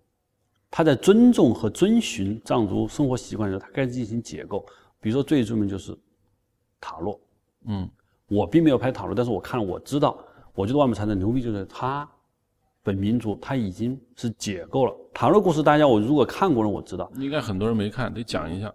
[0.71, 4.67] 他在尊重和遵循藏族生活习惯的时候，他开始进行解构。
[5.01, 5.97] 比如说最著名就是
[6.81, 7.19] 塔洛，
[7.67, 7.89] 嗯
[8.29, 10.19] 我并没有拍塔洛，但是我看了，我知道，
[10.55, 12.09] 我觉得万木禅的牛逼就是他
[12.83, 15.63] 本民族他已经是解构了塔洛故事。
[15.63, 18.73] 大家我如果看过了，我知道应该很多人没看，得讲一下。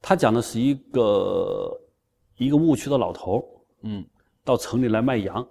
[0.00, 1.80] 他讲的是一个
[2.36, 3.44] 一个牧区的老头
[3.82, 4.04] 嗯
[4.44, 5.46] 到城里来卖羊，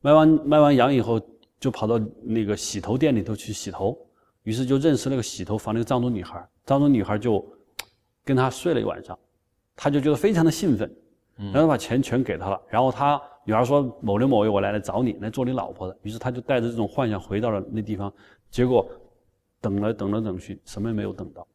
[0.00, 1.20] 卖完卖完羊以后，
[1.58, 3.96] 就跑到那个洗头店里头去洗头，
[4.42, 7.44] 于是就认识那个洗头房那个藏族女孩，藏族女孩就
[8.24, 9.18] 跟他睡了一晚上，
[9.74, 10.90] 他就觉得非常的兴奋，
[11.52, 18.12] 然后把钱全给他了，然后他女儿说某年某月我来来找你，来做你老婆的，于是他就带着这种幻想回到了那地方，
[18.50, 18.88] 结果
[19.60, 21.46] 等了等了等去，什么也没有等到，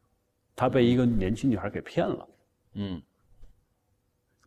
[0.56, 2.28] 他被一个年轻女孩给骗了。
[2.74, 3.02] 嗯，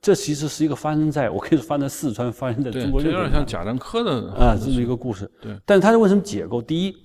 [0.00, 5.30] 这其实是一个发生在我可以说发生在四川，发生在，中国这有点像贾樟柯的啊，这么一个故事。
[5.40, 6.60] 对，但是他为什么解构？
[6.60, 6.96] 第一，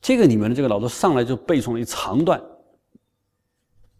[0.00, 2.40] 这个里面的这个老头上来就背诵了一长段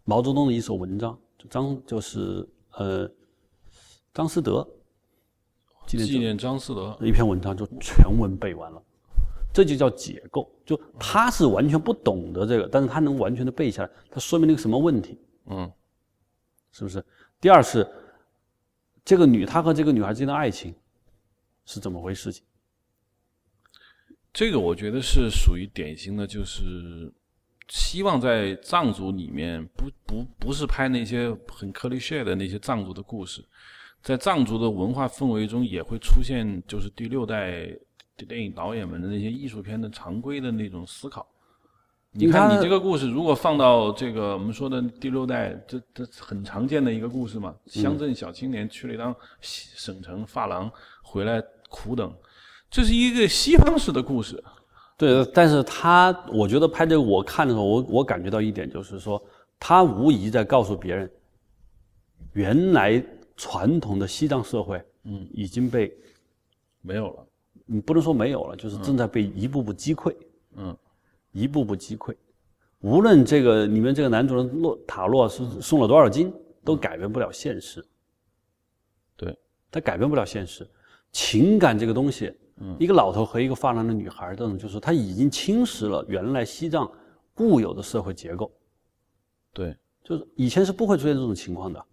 [0.09, 3.11] 毛泽东的一首文章，就张就是呃
[4.13, 4.65] 张思德
[5.85, 6.97] 纪念纪念张思德。
[7.01, 8.81] 一篇文章，就全文背完了，
[9.53, 10.49] 这就叫解构。
[10.65, 15.19] 就他是完全不懂得这个，但是他能完全的背下来，他说明了一个什么问题？
[15.47, 15.69] 嗯
[16.71, 17.03] 是不是？
[17.41, 17.85] 第二是
[19.03, 20.73] 这个女，他和这个女孩之间的爱情
[21.65, 22.45] 是怎么回事情？
[24.31, 27.11] 这个我觉得是属于典型的，就是
[27.67, 33.43] 希望在藏族里面不不不是拍那些很 cliché 的那些藏族的故事，
[34.01, 37.67] 在藏族的文化氛围中也会出现，就是第六代
[38.27, 41.27] 电影导演们的那些艺术片的常规的那种思考。
[42.11, 50.71] 你看，你这个故事如果放到这个我们说的第六代，这这很常见的一个故事嘛，乡镇小青年去了一趟省城发廊，
[51.03, 52.11] 回来苦等。
[52.71, 54.43] 这是一个西方式的故事，
[54.97, 59.23] 对，但是他我觉得拍这个，我看的时候，我我感觉到一点就是说，
[59.59, 61.07] 他无疑在告诉别人，
[62.33, 63.03] 原来
[63.35, 65.95] 传统的西藏社会，嗯，已经被
[66.81, 67.27] 没有了，
[67.67, 70.15] 你不能说没有了，就是正在被一步步击溃，
[70.55, 70.75] 嗯，
[71.31, 72.15] 一步步击溃。
[72.79, 76.33] 无论这个里面这个男主人洛塔洛是送了多少金，
[76.63, 77.85] 都改变不了现实。
[79.15, 79.37] 对，
[79.69, 80.67] 他改变不了现实，
[81.11, 82.33] 情感这个东西。
[82.79, 86.91] 一个老头和一个发廊的女孩，这种就是他已经侵蚀了原来西藏
[87.33, 88.51] 固有的社会结构。
[89.53, 91.85] 对，就是以前是不会出现这种情况的，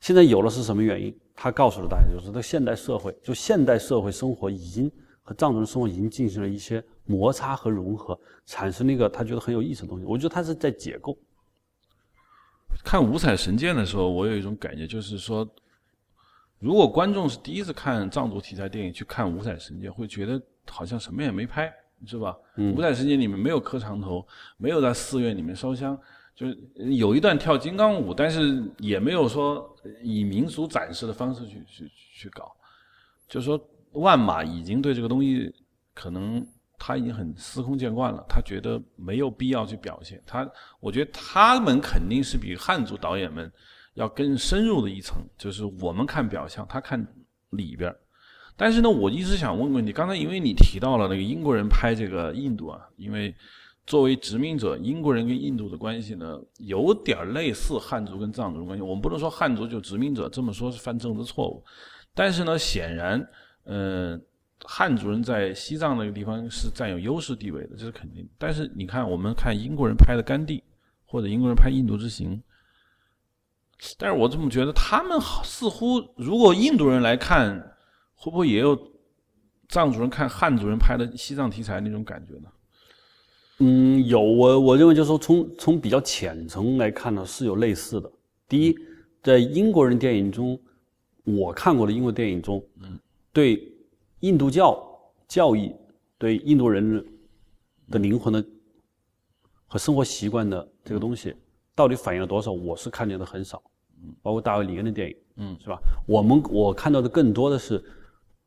[0.00, 1.16] 现在有了是什么原因？
[1.34, 4.90] 他告诉了大家，就是这现代社会，就现代社会生活已经
[5.22, 10.04] 和藏族人生活已经进行了一些摩擦和融合，产生了一个他觉得很有意思的东西。
[10.04, 11.16] 我觉得他是在解构。
[12.84, 15.48] 看五彩神剑的时候，我有一种感觉，就是说。
[16.60, 21.72] 如果观众是第一次看藏族题材电影去看《五彩神剑》，会觉得好像什么也没拍，
[22.04, 22.36] 是吧？
[22.56, 24.24] 嗯五彩神剑》里面没有磕长头，
[24.58, 25.98] 没有在寺院里面烧香，
[26.36, 32.54] 就是有一段跳金刚舞，但是也没有说以民俗展示的方式去去去搞。
[33.26, 33.58] 就是说，
[33.92, 35.50] 万马已经对这个东西
[35.94, 36.46] 可能
[36.78, 40.22] 他已经很司空见惯了，他觉得没有必要去表现。
[40.26, 40.46] 他，
[40.78, 43.50] 我觉得他们肯定是比汉族导演们。
[43.94, 47.06] 要更深入的一层，就是我们看表象，他看
[47.50, 47.94] 里边
[48.56, 53.34] 但是呢，我一直想问个问题，刚才因为你提到了那个英国人拍这个印度啊，因为
[53.86, 58.82] 作为殖民者，英国人跟印度的关系呢，有点类似汉族跟藏族的关系。
[58.82, 61.64] 我们不能说汉族就殖民者，这么说是犯政治错误。
[62.14, 63.26] 但是呢，显然，
[63.64, 64.22] 嗯，
[64.62, 68.28] 汉族人在西藏那个地方是占有优势地位的，这是肯定。
[68.36, 70.58] 但是你看，我们看英国人拍的《甘地》，
[71.06, 72.36] 或者英国人拍《印度之行》。
[73.98, 77.58] 但是我怎么觉得，他们似乎，如果印度人来看，
[78.14, 78.78] 会不会也有
[79.68, 82.48] 藏族人看汉族人拍的西藏题材那种感觉呢？
[83.60, 88.10] 嗯，有，我我认为就是说，从从比较浅层来看呢，是有类似的。
[88.48, 88.76] 第一，
[89.22, 90.58] 在英国人电影中，
[91.24, 92.98] 我看过的英国电影中，嗯，
[93.32, 93.62] 对
[94.20, 94.82] 印度教
[95.28, 95.74] 教义、
[96.18, 97.04] 对印度人
[97.90, 98.44] 的灵魂的
[99.66, 101.34] 和生活习惯的这个东西，
[101.80, 102.52] 到底反映了多少？
[102.52, 103.62] 我是看见的很少。
[104.20, 105.80] 包括大卫·里恩的电影，嗯，是吧？
[106.06, 107.82] 我们我看到的更多的是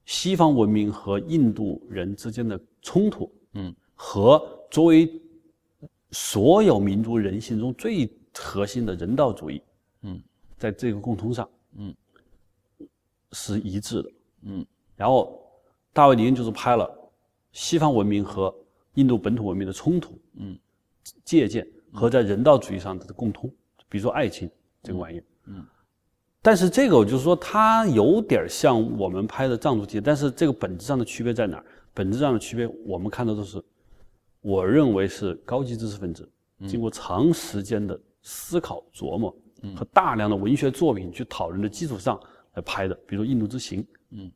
[0.06, 5.12] 西方文明和印度人之间的冲突，嗯，和作为
[6.12, 9.60] 所有民族人性中最核心的人道主义，
[10.04, 10.22] 嗯，
[10.60, 11.92] 在这个共通上，嗯，
[13.32, 14.12] 是一致的，
[14.44, 14.64] 嗯。
[14.96, 15.42] 然后
[15.92, 16.88] 大卫·里恩就是拍了
[17.52, 18.54] 西方文明和
[18.94, 20.56] 印度本土文明的冲突，嗯，
[21.24, 23.50] 借鉴和在人道主义上的共通，
[23.88, 24.50] 比如说爱情
[24.82, 25.24] 这个玩意儿。
[25.46, 25.66] 嗯，
[26.42, 31.66] 但是这个我就是说，它有点像我们拍的藏族题，但是这个本质上的区别在哪儿？
[31.94, 33.64] 本质上的区别，我们看到的是，
[34.42, 36.28] 我认为是高级知识分子
[36.68, 39.36] 经过长时间的思考琢磨
[39.76, 42.20] 和大量的文学作品去讨论的基础上
[42.56, 43.82] 来拍的，比如《印度之行》，
[44.12, 44.32] 嗯，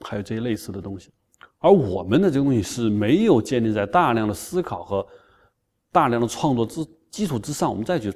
[0.00, 1.10] 还有这些类似的东西。
[1.58, 5.06] 而我们的这个东西是没有建立在大量的思考和
[5.96, 8.12] 大量的创作之基础之上，我们再去。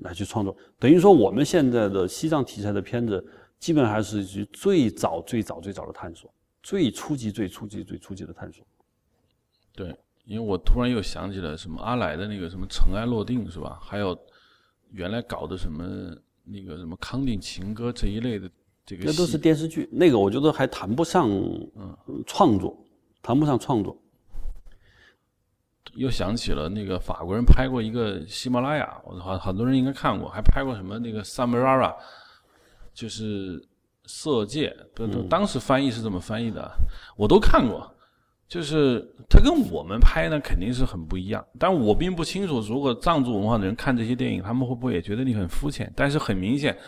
[0.00, 3.16] 来去创作，等于说我们现在的西藏题材的片子，
[3.58, 4.22] 基本还是
[4.52, 6.30] 最早、最早、最早的探索，
[6.62, 8.62] 最初级、最初级、最初级的探索。
[9.74, 13.78] 对，因为我突然又想起了什么阿来的那个什么尘埃落定是吧？
[13.80, 14.14] 还有
[14.90, 15.82] 原来搞的什么
[16.44, 18.50] 那个什么《康定情歌》这一类的
[18.84, 22.78] 这个，那都是电视剧，那个我觉得还谈不上嗯创作，
[23.22, 23.98] 谈不上创作。
[25.96, 31.94] 又想起了那个法国人拍过一个喜马拉雅，我好很多人应该看过，还拍过什么那个 Samarara，
[32.94, 33.60] 就是
[34.04, 36.70] 色戒，不是当时翻译是这么翻译的，
[37.16, 37.90] 我都看过。
[38.48, 45.92] 就是他跟我们拍呢肯定是很不一样，但我并不清楚，如果藏族文化的人看这些电影，他们会不会也觉得你很肤浅？
[45.96, 46.78] 但是很明显，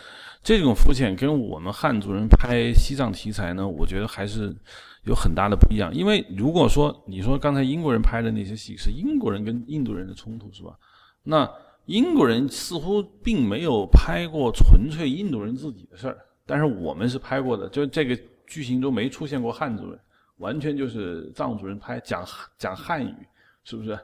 [0.41, 4.55] 这种肤浅跟我们汉族人拍西藏题材呢，我觉得还是。
[5.03, 10.77] 有很大的不一样，因为如果说你说刚才英国人拍的那些戏是英国人跟印度人的冲突，是吧？
[11.23, 11.49] 那
[11.85, 19.99] 英国人似乎并没有拍过纯粹印度人自己的事儿，但是我们是拍过的，就这个剧情中没出现过汉族人，
[20.37, 22.23] 完全就是藏族人拍讲
[22.57, 23.15] 讲汉语，
[23.63, 23.97] 是不是？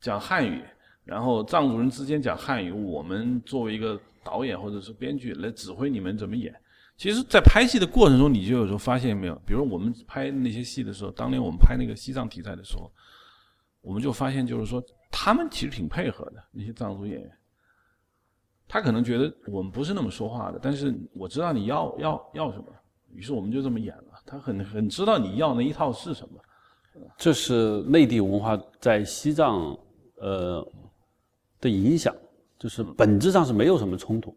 [0.00, 0.62] 讲汉语，
[1.04, 6.54] 然后藏族人之间讲汉语，我们作为一个导演或者是编剧来指挥你们怎么演。
[7.00, 12.92] 其实，在拍戏的过程中，你就有时候发现没有，比如我们拍那些戏的时候，当年我们拍那个西藏题材的时候，
[13.80, 17.32] 我们就发现，就是说他们其实挺配合的，那些藏族演员，
[18.68, 22.66] 他可能觉得我们不是那么说话的，但是我知道你要要要什么，
[23.14, 24.22] 于是我们就这么演了。
[24.26, 26.38] 他很很知道你要那一套是什么。
[27.16, 29.74] 这是内地文化在西藏
[30.16, 30.62] 呃
[31.62, 32.14] 的影响，
[32.58, 34.36] 就是本质上是没有什么冲突。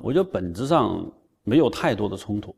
[0.00, 1.12] 我觉得本质上。
[1.44, 2.56] 没有太多的冲突，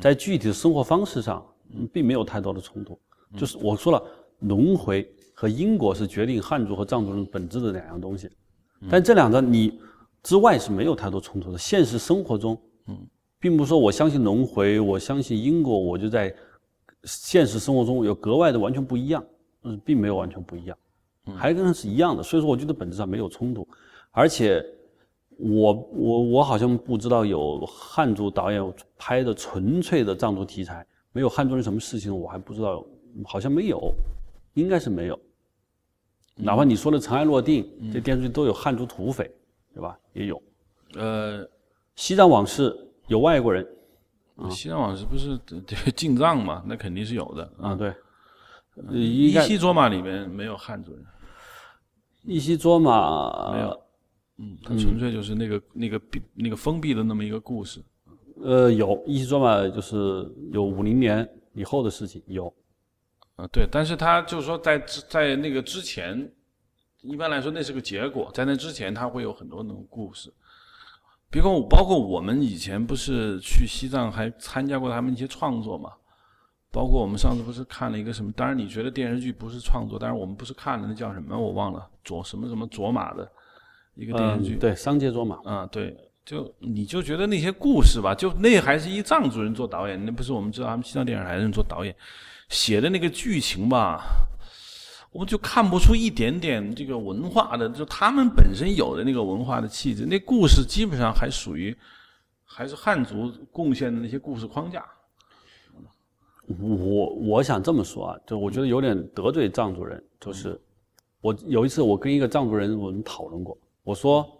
[0.00, 1.44] 在具体的生活方式上，
[1.92, 2.98] 并没有太多的冲突。
[3.36, 4.02] 就是我说了，
[4.38, 8.30] 轮回和因果是决定汉族和藏族人本质的两样东西，
[8.88, 9.80] 但这两个你
[10.22, 11.58] 之外是没有太多冲突的。
[11.58, 12.56] 现实生活中，
[13.40, 16.34] 并不是说我相信轮回，我相信因果，我就在
[17.02, 19.22] 现实生活中有格外的完全不一样，
[19.64, 20.78] 嗯，并没有完全不一样，
[21.34, 22.22] 还跟是一样的。
[22.22, 23.66] 所以说，我觉得本质上没有冲突，
[24.12, 24.64] 而且。
[25.38, 32.84] 我我我好像不知道有汉族导演拍的纯粹的藏族题材，没有汉族人什么事情，我还不知道，
[33.24, 33.92] 好像没有，
[34.54, 35.18] 应该是没有。
[36.34, 39.30] 哪怕你说的《尘埃落定》这电视剧都有汉族土匪，
[39.72, 39.98] 对吧？
[40.12, 40.42] 也有。
[40.94, 41.44] 呃，
[41.96, 42.70] 《西藏往事》
[43.06, 43.66] 有外国人。
[44.50, 45.38] 《西藏往事》不是
[45.92, 46.62] 进藏嘛？
[46.66, 47.52] 那肯定是有的。
[47.60, 47.92] 啊，对。
[48.92, 51.04] 一西卓玛里面没有汉族人。
[52.22, 53.80] 一西卓玛没有。
[54.38, 57.82] 嗯，它纯粹就是那个那个闭那个封闭的那么一个故事。
[58.40, 59.96] 呃，有《一息装嘛，就是
[60.52, 62.46] 有五零年以后的事情有。
[63.34, 64.78] 啊，对，但是他就是说在
[65.08, 66.30] 在那个之前，
[67.02, 70.32] 一般来说那是个结果，在那之前他会有很多那种故事。
[71.30, 75.92] 比如包括我们以前不是去西藏还参加过他们一些创作嘛？
[76.70, 78.30] 包括我们上次不是看了一个什么？
[78.32, 83.30] 当然你觉得电视剧不是创作，但是我们不是看了那叫什么我忘了，卓什么什么卓玛的。
[83.98, 91.92] 一个电视剧，对《商界卓玛》啊，对，就你就觉得那些故事吧，就那还是一藏族人做导演，那不是我们知道他们西藏电视台的人做导演
[92.48, 94.00] 写的那个剧情吧，
[95.10, 100.06] 我们就看不出一点点这个文化的，就他们本身有的那个文化的气质。
[100.06, 101.76] 那故事基本上还属于
[102.44, 104.84] 还是汉族贡献的那些故事框架。
[106.46, 110.56] 我我想这么说啊，就我觉得有点得罪藏族人，就是
[111.20, 113.58] 我有一次我跟一个藏族人我们讨论过。
[113.88, 114.30] 我说，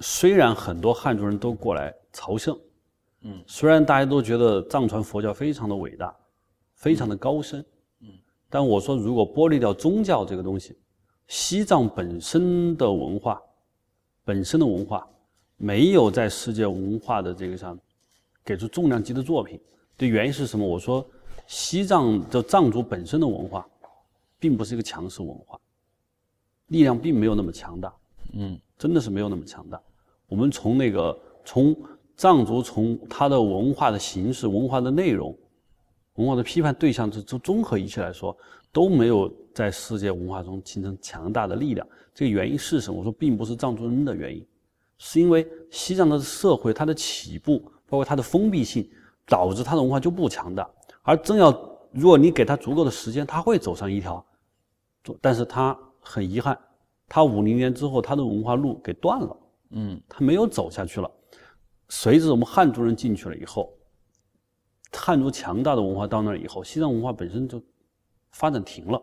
[0.00, 2.54] 虽然很多汉族人都过来朝圣，
[3.22, 6.14] 嗯，虽然大家都觉得藏传佛教非常的伟大，
[6.74, 7.64] 非常的高深，
[8.00, 8.08] 嗯，
[8.50, 10.76] 但我说，如果剥离掉宗教这个东西，
[11.28, 13.40] 西藏本身的文化，
[14.22, 15.08] 本身的文化，
[15.56, 17.78] 没有在世界文化的这个上
[18.44, 19.58] 给出重量级的作品，
[19.96, 20.68] 的原因是什么？
[20.68, 21.02] 我说，
[21.46, 23.66] 西藏的藏族本身的文化，
[24.38, 25.58] 并不是一个强势文化。
[26.72, 27.94] 力量并没有那么强大，
[28.32, 29.78] 嗯，真的是没有那么强大。
[30.26, 31.76] 我们从那个从
[32.16, 35.36] 藏族从它的文化的形式、文化的内容、
[36.14, 38.34] 文化的批判对象这这综合一切来说，
[38.72, 41.86] 都没有在世界文化中形成强大的力量。
[42.14, 42.98] 这个原因是什么？
[42.98, 44.42] 我说并不是藏族人的原因，
[44.96, 48.88] 是因为西藏的社会它的起步，包括它的封闭性，
[49.26, 50.66] 导致它的文化就不强大。
[51.02, 51.50] 而真要
[51.90, 54.24] 如果你给它足够的时间，它会走上一条，
[55.20, 55.78] 但是它。
[56.02, 56.58] 很遗憾，
[57.08, 59.36] 他五零年之后，他的文化路给断了，
[59.70, 61.10] 嗯，他没有走下去了。
[61.88, 63.72] 随着我们汉族人进去了以后，
[64.92, 67.62] 汉族强大的文化到那儿以后，西藏文化本身就
[68.32, 69.00] 发展停了。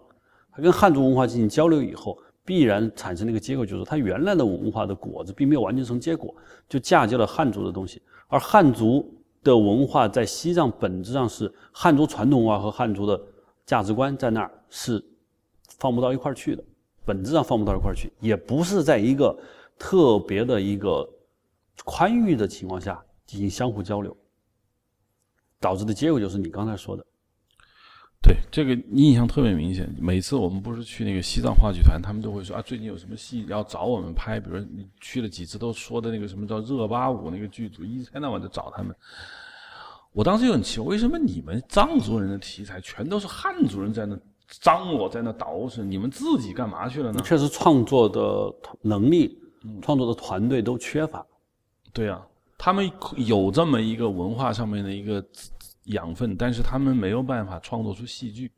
[0.51, 6.35] 他跟汉族文化进行交流以后，必然产生的一个结果就是，他原来的文化的果子并没有完全成结果，
[6.67, 8.01] 就嫁接了汉族的东西。
[8.27, 9.11] 而汉族
[9.43, 13.19] 的文化在西藏本质上是汉族传统文化和汉族的
[13.65, 15.03] 价值观在那儿是
[15.77, 16.63] 放不到一块儿去的。
[17.09, 19.35] 本质上放不到一块儿去，也不是在一个
[19.79, 21.09] 特别的一个
[21.83, 24.15] 宽裕的情况下进行相互交流，
[25.59, 27.03] 导致的结果就是你刚才说的。
[28.21, 29.89] 对这个印象特别明显。
[29.97, 38.93] 每次我们不是去那个西藏话剧团，他们都会说啊，最近有什么戏要找我们拍，比如你去了几次都说的那个什么叫热巴舞那个剧组，一天到晚就找他们。
[40.11, 44.19] 我当时就很奇怪，为什么你们藏族人的题材全都是汉族人在那
[44.61, 47.21] 张我，在那捯饬，你们自己干嘛去了呢？
[47.23, 49.37] 确实，创作的能力、
[49.81, 51.25] 创作的团队都缺乏。
[51.93, 52.21] 对呀，
[52.57, 55.23] 他们有这么一个文化上面的一个。
[55.85, 58.51] 养分，但是他们没有办法创作出戏剧，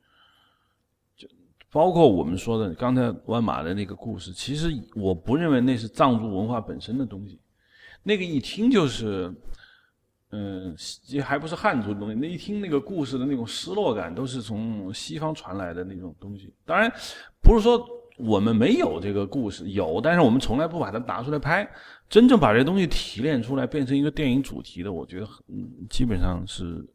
[1.16, 1.26] 就
[1.72, 7.40] 包括我们说的刚才万马的那个故事，其实我不认为那是藏族文化本身的东西，
[8.04, 9.34] 那个一听就是，
[10.32, 10.76] 嗯，
[11.08, 16.54] 也还不是汉族的东西，那一听那个故事的那种失落感，都是从西方传来的那种东西。
[16.66, 16.92] 当然，
[17.42, 17.86] 不是说
[18.18, 21.70] 我们没有这个故事，有，但是我们从来不把它拿出来拍，
[22.10, 25.28] 真正把这东西提炼出来变成一个电影主题的，我觉得
[25.90, 26.86] 基本上是。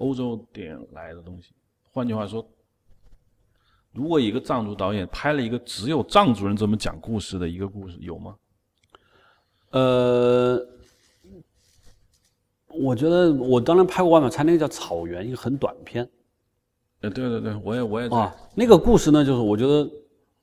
[0.00, 1.52] 欧洲电影来的东西，
[1.90, 2.48] 换句话说，
[3.90, 8.36] 如果一个藏族导演拍了一个只有藏族人这么讲故事的一个故事，有吗？
[9.70, 10.56] 呃，
[12.68, 16.08] 我觉得我当然拍过外面，拍那个叫《草原》，一个很短片。
[17.00, 19.88] 呃，对对对，我也我也啊，那个故事呢，就是我觉得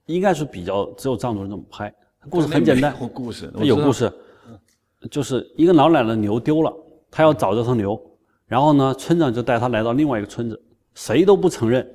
[0.05, 1.93] 应该是比较只有藏族人这么拍，
[2.29, 2.95] 故事很简单。
[3.13, 4.11] 故事有故事，
[5.11, 6.73] 就是一个老奶奶牛丢了，
[7.11, 8.01] 她要找这头牛。
[8.47, 10.61] 然后呢，村长就带她来到另外一个村子，
[10.93, 11.85] 谁都不承认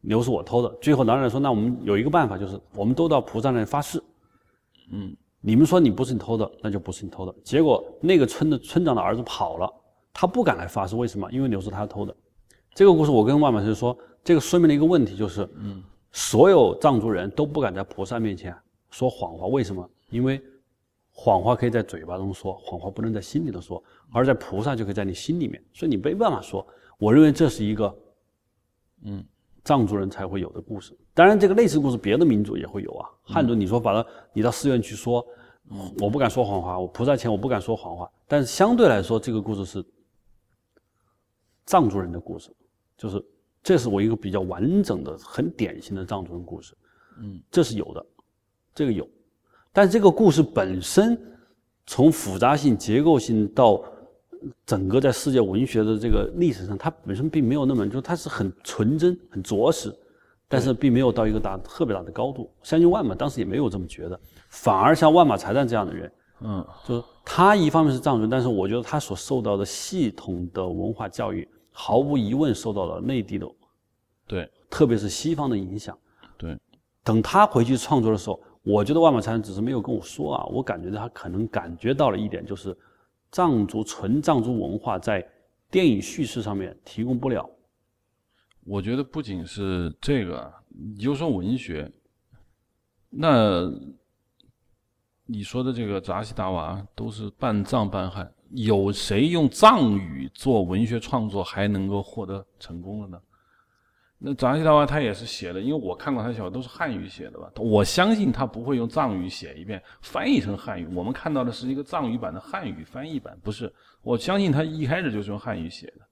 [0.00, 0.68] 牛是我偷的。
[0.80, 4.02] 最后，老奶奶说：“那我们有一个办法，就是我们都到菩萨那里发誓，
[4.92, 5.16] 嗯，
[5.46, 9.72] 你们说你不是你偷的，那就不是你偷的。”结果那个村的村长的儿子跑了，
[10.12, 11.30] 他不敢来发誓，为什么？
[11.30, 12.12] 因为牛是他偷的。
[12.74, 15.80] 这个故事我跟万马师说，这个说明了一个问题，就是，嗯，
[16.10, 18.52] 所有藏族人都不敢在菩萨面前
[18.90, 19.88] 说谎话，为什么？
[20.10, 20.42] 因为。
[21.18, 23.82] 谎话可以在嘴巴中说，谎话不能在心里头说，
[24.12, 26.66] 而在菩萨就可以在你心里面，所以你没办法说。
[26.98, 27.98] 我认为这是一个，
[29.02, 29.24] 嗯，
[29.64, 30.94] 藏族人才会有的故事。
[31.16, 33.08] 当然，这个类似故事别的民族也会有啊。
[33.22, 35.26] 汉族你说把它你到寺院去说，
[35.98, 38.06] 我不敢说谎话，我菩萨前我不敢说谎话。
[38.28, 39.82] 但是相对来说，这个故事是
[41.64, 42.54] 藏族人的故事，
[42.98, 43.24] 就是
[43.62, 46.76] 这是我一个比较完整的、很典型的藏族人故事。
[47.18, 48.06] 嗯，这是有的，
[48.74, 49.08] 这个有。
[49.72, 51.18] 但这个故事本身，
[51.86, 53.82] 从复杂性、结构性到
[54.66, 59.90] 整个在世界文学的这个历史上，它本身并没有那么，就它是很纯真、很着实，
[60.48, 62.50] 但是并没有到一个大特别大的高度。
[62.62, 64.18] 相信万马当时也没有这么觉得，
[64.48, 73.46] 反而像万马才旦这样的人，嗯，就是他一方面是藏族，但是我觉得他所受到的系统的文化教育，毫无疑问受到了内地的，
[74.26, 75.96] 对，特别是西方的影响。
[76.36, 76.58] 对，
[77.02, 78.40] 等他回去创作的时候。
[78.68, 82.76] 我觉得万马才旦只是没有跟我说啊，我感觉他可能感觉到了一点，就是
[83.30, 85.24] 藏族纯藏族文化在
[85.70, 87.48] 电影叙事上面提供不了。
[88.66, 91.90] 我觉得不仅是这个，你就说文学，
[93.08, 93.62] 那
[95.24, 103.22] 你说的这个扎西达瓦都是半藏半汉，有谁用藏语做文学创作还能够获得成功的呢？
[104.18, 107.52] 那扎西达瓦他也是写的，因为我看过他小说都是汉语写的吧。
[107.56, 110.88] 我相信他不会用藏语写一遍，翻译成汉语。
[110.94, 113.72] 我们看到的是一个藏语版的汉语翻译版，不是。
[114.02, 116.08] 我相信他一开始就是用汉语写的。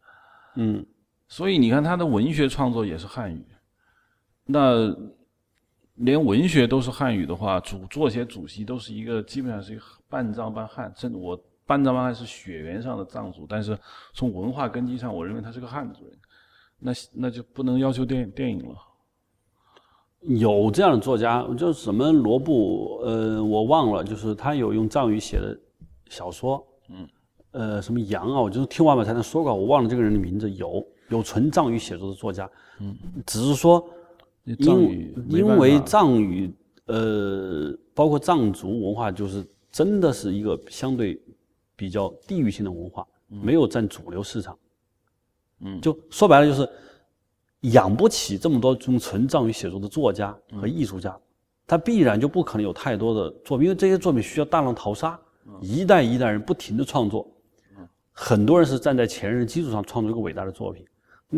[0.56, 0.84] 嗯，
[1.28, 3.44] 所以你看他的文学创作也是汉语。
[4.44, 4.94] 那
[5.94, 11.34] 连文学都是汉语的话，主作协主席都是一个基本上是一个半藏半汉，甚至我
[11.66, 13.78] 半藏半汉是血缘上的藏族，但是
[14.12, 16.18] 从文化根基上，我认为他是个汉族人。
[16.78, 18.76] 那那就不能要求电电影了。
[20.20, 25.58] 有这样的作家，就是什么罗布，呃，我忘了，就是他有用藏语写的
[26.10, 27.08] 小说，嗯，
[27.52, 30.50] 呃，什么羊啊，我就是听完了才能说过，我忘了这个人的名字。
[30.50, 32.50] 有有纯藏语写作的作家，
[32.80, 32.96] 嗯，
[33.26, 33.86] 只是说，
[34.44, 36.52] 因因为藏语，
[36.86, 41.20] 呃，包括藏族文化，就是真的是一个相对
[41.76, 44.56] 比较地域性的文化，没有占主流市场。
[45.60, 46.68] 嗯，就说白了就是
[47.72, 51.18] 养不起这么多种纯藏语写作的作家和艺术家，
[51.66, 55.18] 他必然就不可能有太多的作品，因为这些作品需要大浪淘沙，
[55.60, 57.26] 一代一代人不停的创作，
[58.12, 60.84] 很多人是站在前人基础上创作一个伟大的作品，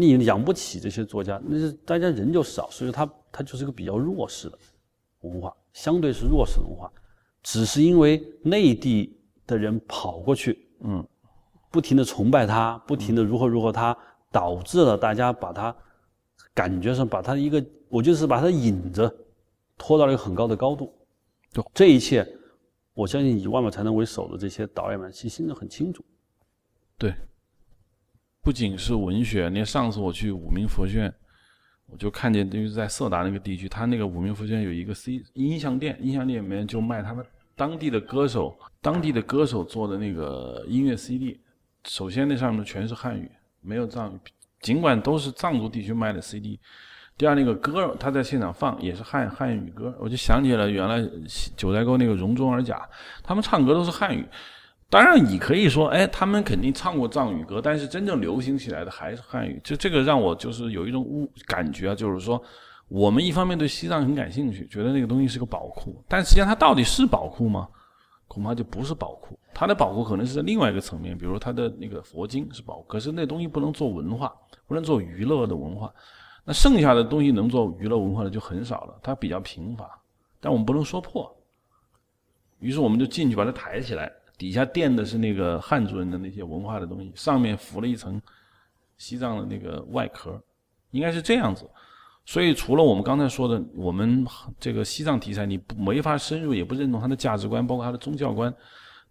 [0.00, 4.58] 你养不起这些作家，那是大家人就少，所以他他就是个比较弱势的
[5.20, 6.90] 文化，相对是弱势文化，
[7.42, 11.06] 只是因为内地的人跑过去，嗯。
[11.68, 13.94] 不停的崇拜他，不停的如何如何，他
[14.30, 15.76] 导致了大家把他
[16.54, 19.14] 感觉上把他一个，我就是把他引着
[19.76, 20.90] 拖到了一个很高的高度。
[21.74, 22.26] 这一切
[22.94, 26.02] 我相信以万宝才能为首的这些导演们，其实心里很清楚。
[26.96, 27.14] 对，
[28.46, 31.12] 不仅是文学，连上次我去五明佛学院，
[31.88, 37.26] 我就看见，就是在色达那个地区，他那个五明佛学院有一个 C 音像店，音像店里面就卖他们
[37.56, 41.40] 当地的歌手、当地的歌手做的那个音乐 CD。
[41.88, 43.28] 首先，那上面全是汉语，
[43.62, 44.18] 没有藏语，
[44.60, 46.60] 尽管都是藏族地区卖的 CD。
[47.18, 51.04] 第二，那个歌他在现场放也是汉汉语歌，我就想起了原来
[51.56, 52.88] 九寨沟那个容中尔甲，
[53.24, 54.24] 他们唱歌都是汉语。
[54.88, 59.60] 当然，你可以说，哎，他们肯定唱过藏语歌，但是真正流行起来的还是汉语。
[59.64, 62.40] 就这个让我就是有一种误感觉啊，就是说，
[62.88, 67.68] 我们一方面对西藏很感兴趣，觉得那个东西是个宝库，但实际上它到底是宝库吗？
[68.28, 69.38] 恐怕就不是宝库。
[69.52, 74.32] 它的宝库可能是在另外一个层面，比如它的那个佛经是宝，可是那东西不能做文化，
[74.68, 75.92] 不能做娱乐的文化。
[76.44, 79.98] 那剩下的东西能做娱乐文化的就很少了，它比较贫乏，
[80.40, 81.34] 但我们不能说破。
[82.60, 88.20] 于是我们就进去把它抬起来，底下垫的是那个汉族人的那些文化的东西，上面浮了一层
[88.98, 90.40] 西藏的那个外壳，
[90.90, 91.68] 应该是这样子。
[92.24, 94.26] 所以除了我们刚才说的，我们
[94.58, 98.54] 这个西藏题材你不没法深入，也不认同它的价值观，包括它的宗教观。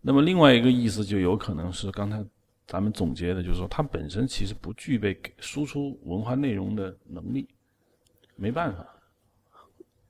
[0.01, 2.25] 那么另外一个意思就有可能是刚才。
[2.67, 7.47] 咱们总结的就是说，它本身其实不具备输出文化内容的能力，
[8.35, 8.83] 没办法。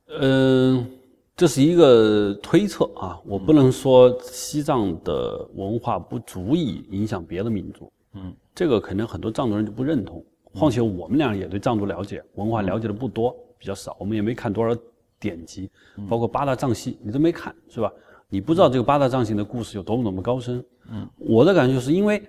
[0.07, 0.89] 嗯，
[1.35, 7.91] 这是一个推测啊，我不能说西藏的文化不足以影响别的民族。
[8.13, 10.23] 嗯，这个可能很多藏族人就不认同。
[10.53, 13.97] 况且我们俩也对藏族了解，文化了解的不多，比较少。
[13.99, 14.73] 我们也没看多少
[15.19, 15.69] 典籍，
[16.07, 17.91] 包括八大藏戏，你都没看是吧？
[18.29, 20.63] 你不知道这个八大藏系的故事有多么多么高深。
[20.89, 22.23] 嗯，我的感觉就是因为。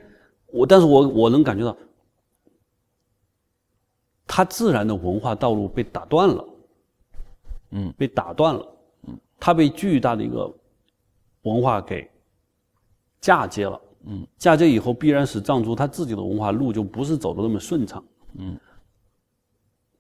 [0.49, 1.77] 我，但是我我能感觉到，
[4.27, 6.45] 他自然的文化道路被打断了，
[7.73, 8.67] 嗯，被打断了，
[9.37, 10.53] 嗯，他被巨大的一个
[11.43, 12.11] 文化给
[13.21, 18.05] 嫁接了，嗯，嫁接以后必然使藏族他自己的文化路就不是走的那么顺畅，
[18.39, 18.59] 嗯，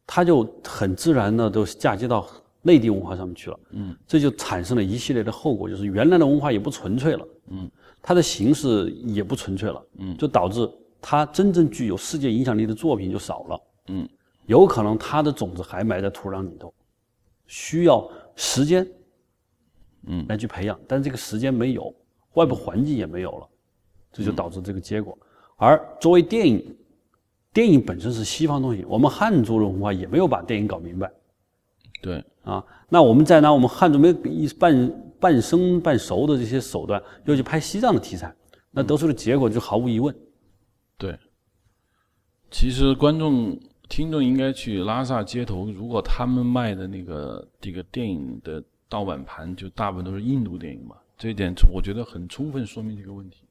[0.07, 2.26] 他就很自然的都嫁接到
[2.62, 7.70] 内地文化上面去了，嗯，这就产生了一系列的后果，就是原来的文化也不纯粹了，嗯。
[8.09, 10.70] 它的形式也不纯粹了，嗯，就导致
[11.01, 14.09] 它真正具有世界影响力的作品就少了，嗯，
[14.45, 16.72] 有可能它的种子还埋在土壤里头，
[17.49, 18.87] 需要时间，
[20.07, 21.95] 嗯，来去培养，但这个时间没有，
[22.35, 23.49] 外部环境也没有了，
[24.13, 25.17] 这就导致这个结果。
[25.57, 26.77] 而作为电影，
[27.53, 31.13] 电影本身是西方东西，我们汉族的文化也没有把电影搞明白，
[32.01, 35.03] 对，啊，那我们再拿我们汉族没一半。
[35.19, 38.33] 半生半熟的这些手段，又去拍西藏的题材，
[38.71, 40.15] 那得出的结果就毫无疑问。
[40.99, 41.19] 对，
[42.51, 50.97] 其实观众、听众应该去拉萨街头，如果他们卖的那个这个电影的盗版盘，就大部分都是印度电影嘛。
[51.16, 53.45] 这一点我觉得很充分说明这个问题。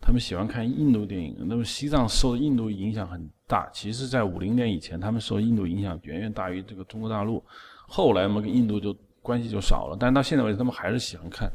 [0.00, 3.68] 他们喜欢看印度电影，那么西藏受印度影响很大。
[3.72, 7.44] 其实，在五零年以前，他们受印度影响远远大于这个中国大陆。
[7.86, 8.96] 后来嘛，跟印度就。
[9.20, 11.52] 关系就少了，但是到现在为止，他们还是喜欢看。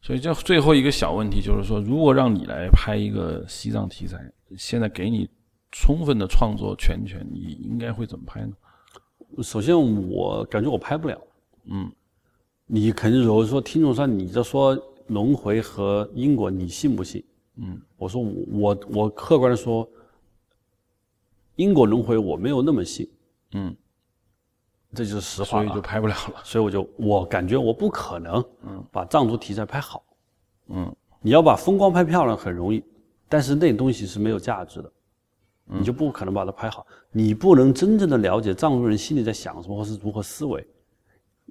[0.00, 4.18] 所以这最后一个小问题就是说，如果让你来拍一个西藏题材，
[4.56, 5.28] 现在给你
[5.72, 8.52] 充分的创作全权，你应该会怎么拍呢？
[9.42, 11.20] 首先，我感觉我拍不了。
[11.66, 11.92] 嗯，
[12.72, 17.24] 你肯定如果说听众说你这说轮回和因果，你信不信？
[17.56, 19.88] 嗯，我说我我客观的说，
[21.56, 23.10] 因果轮回我没有那么信。
[23.52, 23.76] 嗯。
[24.92, 26.40] 这就是实话，所以就拍不了了。
[26.42, 30.04] 所以我就我感觉我不可能，嗯，把藏族题材拍好，
[30.66, 32.82] 嗯，你要把风光拍漂亮很容易，
[33.28, 34.92] 但是那东西是没有价值的，
[35.66, 36.84] 你就不可能把它拍好。
[37.12, 40.66] 你不能真正的了解藏族人心里在想什么或是如何思维，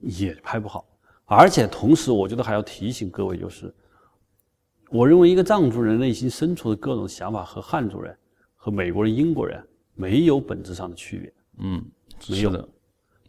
[0.02, 0.86] 也拍不好。
[1.30, 3.72] 而且同时，我觉得还要提醒各位，就是
[4.90, 8.18] 我认为一个藏族人内心深处的各种想法和汉族人、
[8.56, 9.64] 和美国人、英国人
[9.94, 11.86] 没有本质上的区别，嗯，
[12.28, 12.50] 没有。
[12.50, 12.68] 的。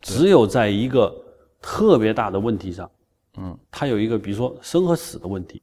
[0.01, 1.14] 只有在一个
[1.61, 2.90] 特别大的问题上，
[3.36, 5.61] 嗯，他有一个比如说生和死的问题，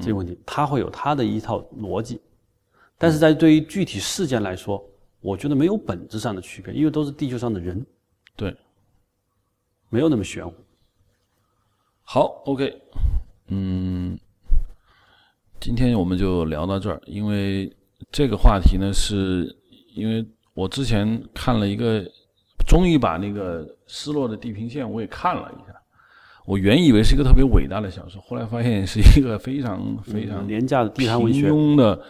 [0.00, 2.18] 这个问题他会有他的一套逻辑，
[2.96, 4.82] 但是在对于具体事件来说，
[5.20, 7.84] 我觉得没有本质上的区别，因为都是地球上的人，
[8.34, 8.56] 对，
[9.90, 10.54] 没有那么玄乎。
[12.02, 12.82] 好，OK，
[13.48, 14.18] 嗯，
[15.60, 17.74] 今天我们就聊到这儿，因为
[18.10, 19.56] 这个话题呢，是
[19.94, 20.24] 因为
[20.54, 22.04] 我之前看了一个。
[22.64, 25.74] 终于把那个失落的地平线我也看了一下，
[26.46, 32.00] 我原以为是一个特别伟大的小说，后来发现是一个非常非常廉价的地平文学庸的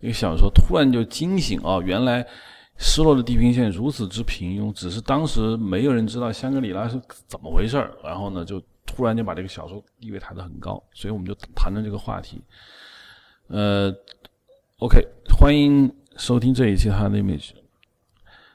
[0.00, 0.50] 一个小说。
[0.50, 2.26] 突然就惊醒哦，原来
[2.76, 8.60] 失落的地平线如此之平庸，只是当时没有人知道香格里拉是怎么回事儿，然后呢就
[8.92, 12.42] 突然就把这个小说地位抬得很高，所以我们就谈论这个话题。
[13.46, 13.94] 呃
[14.78, 15.00] ，OK，
[15.38, 17.52] 欢迎收听这一期他的 image。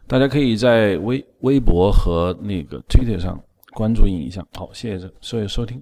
[0.08, 4.46] 大家可以在微微博和那个 Twitter 上关注影像。
[4.54, 5.82] 好，谢谢，谢谢收听。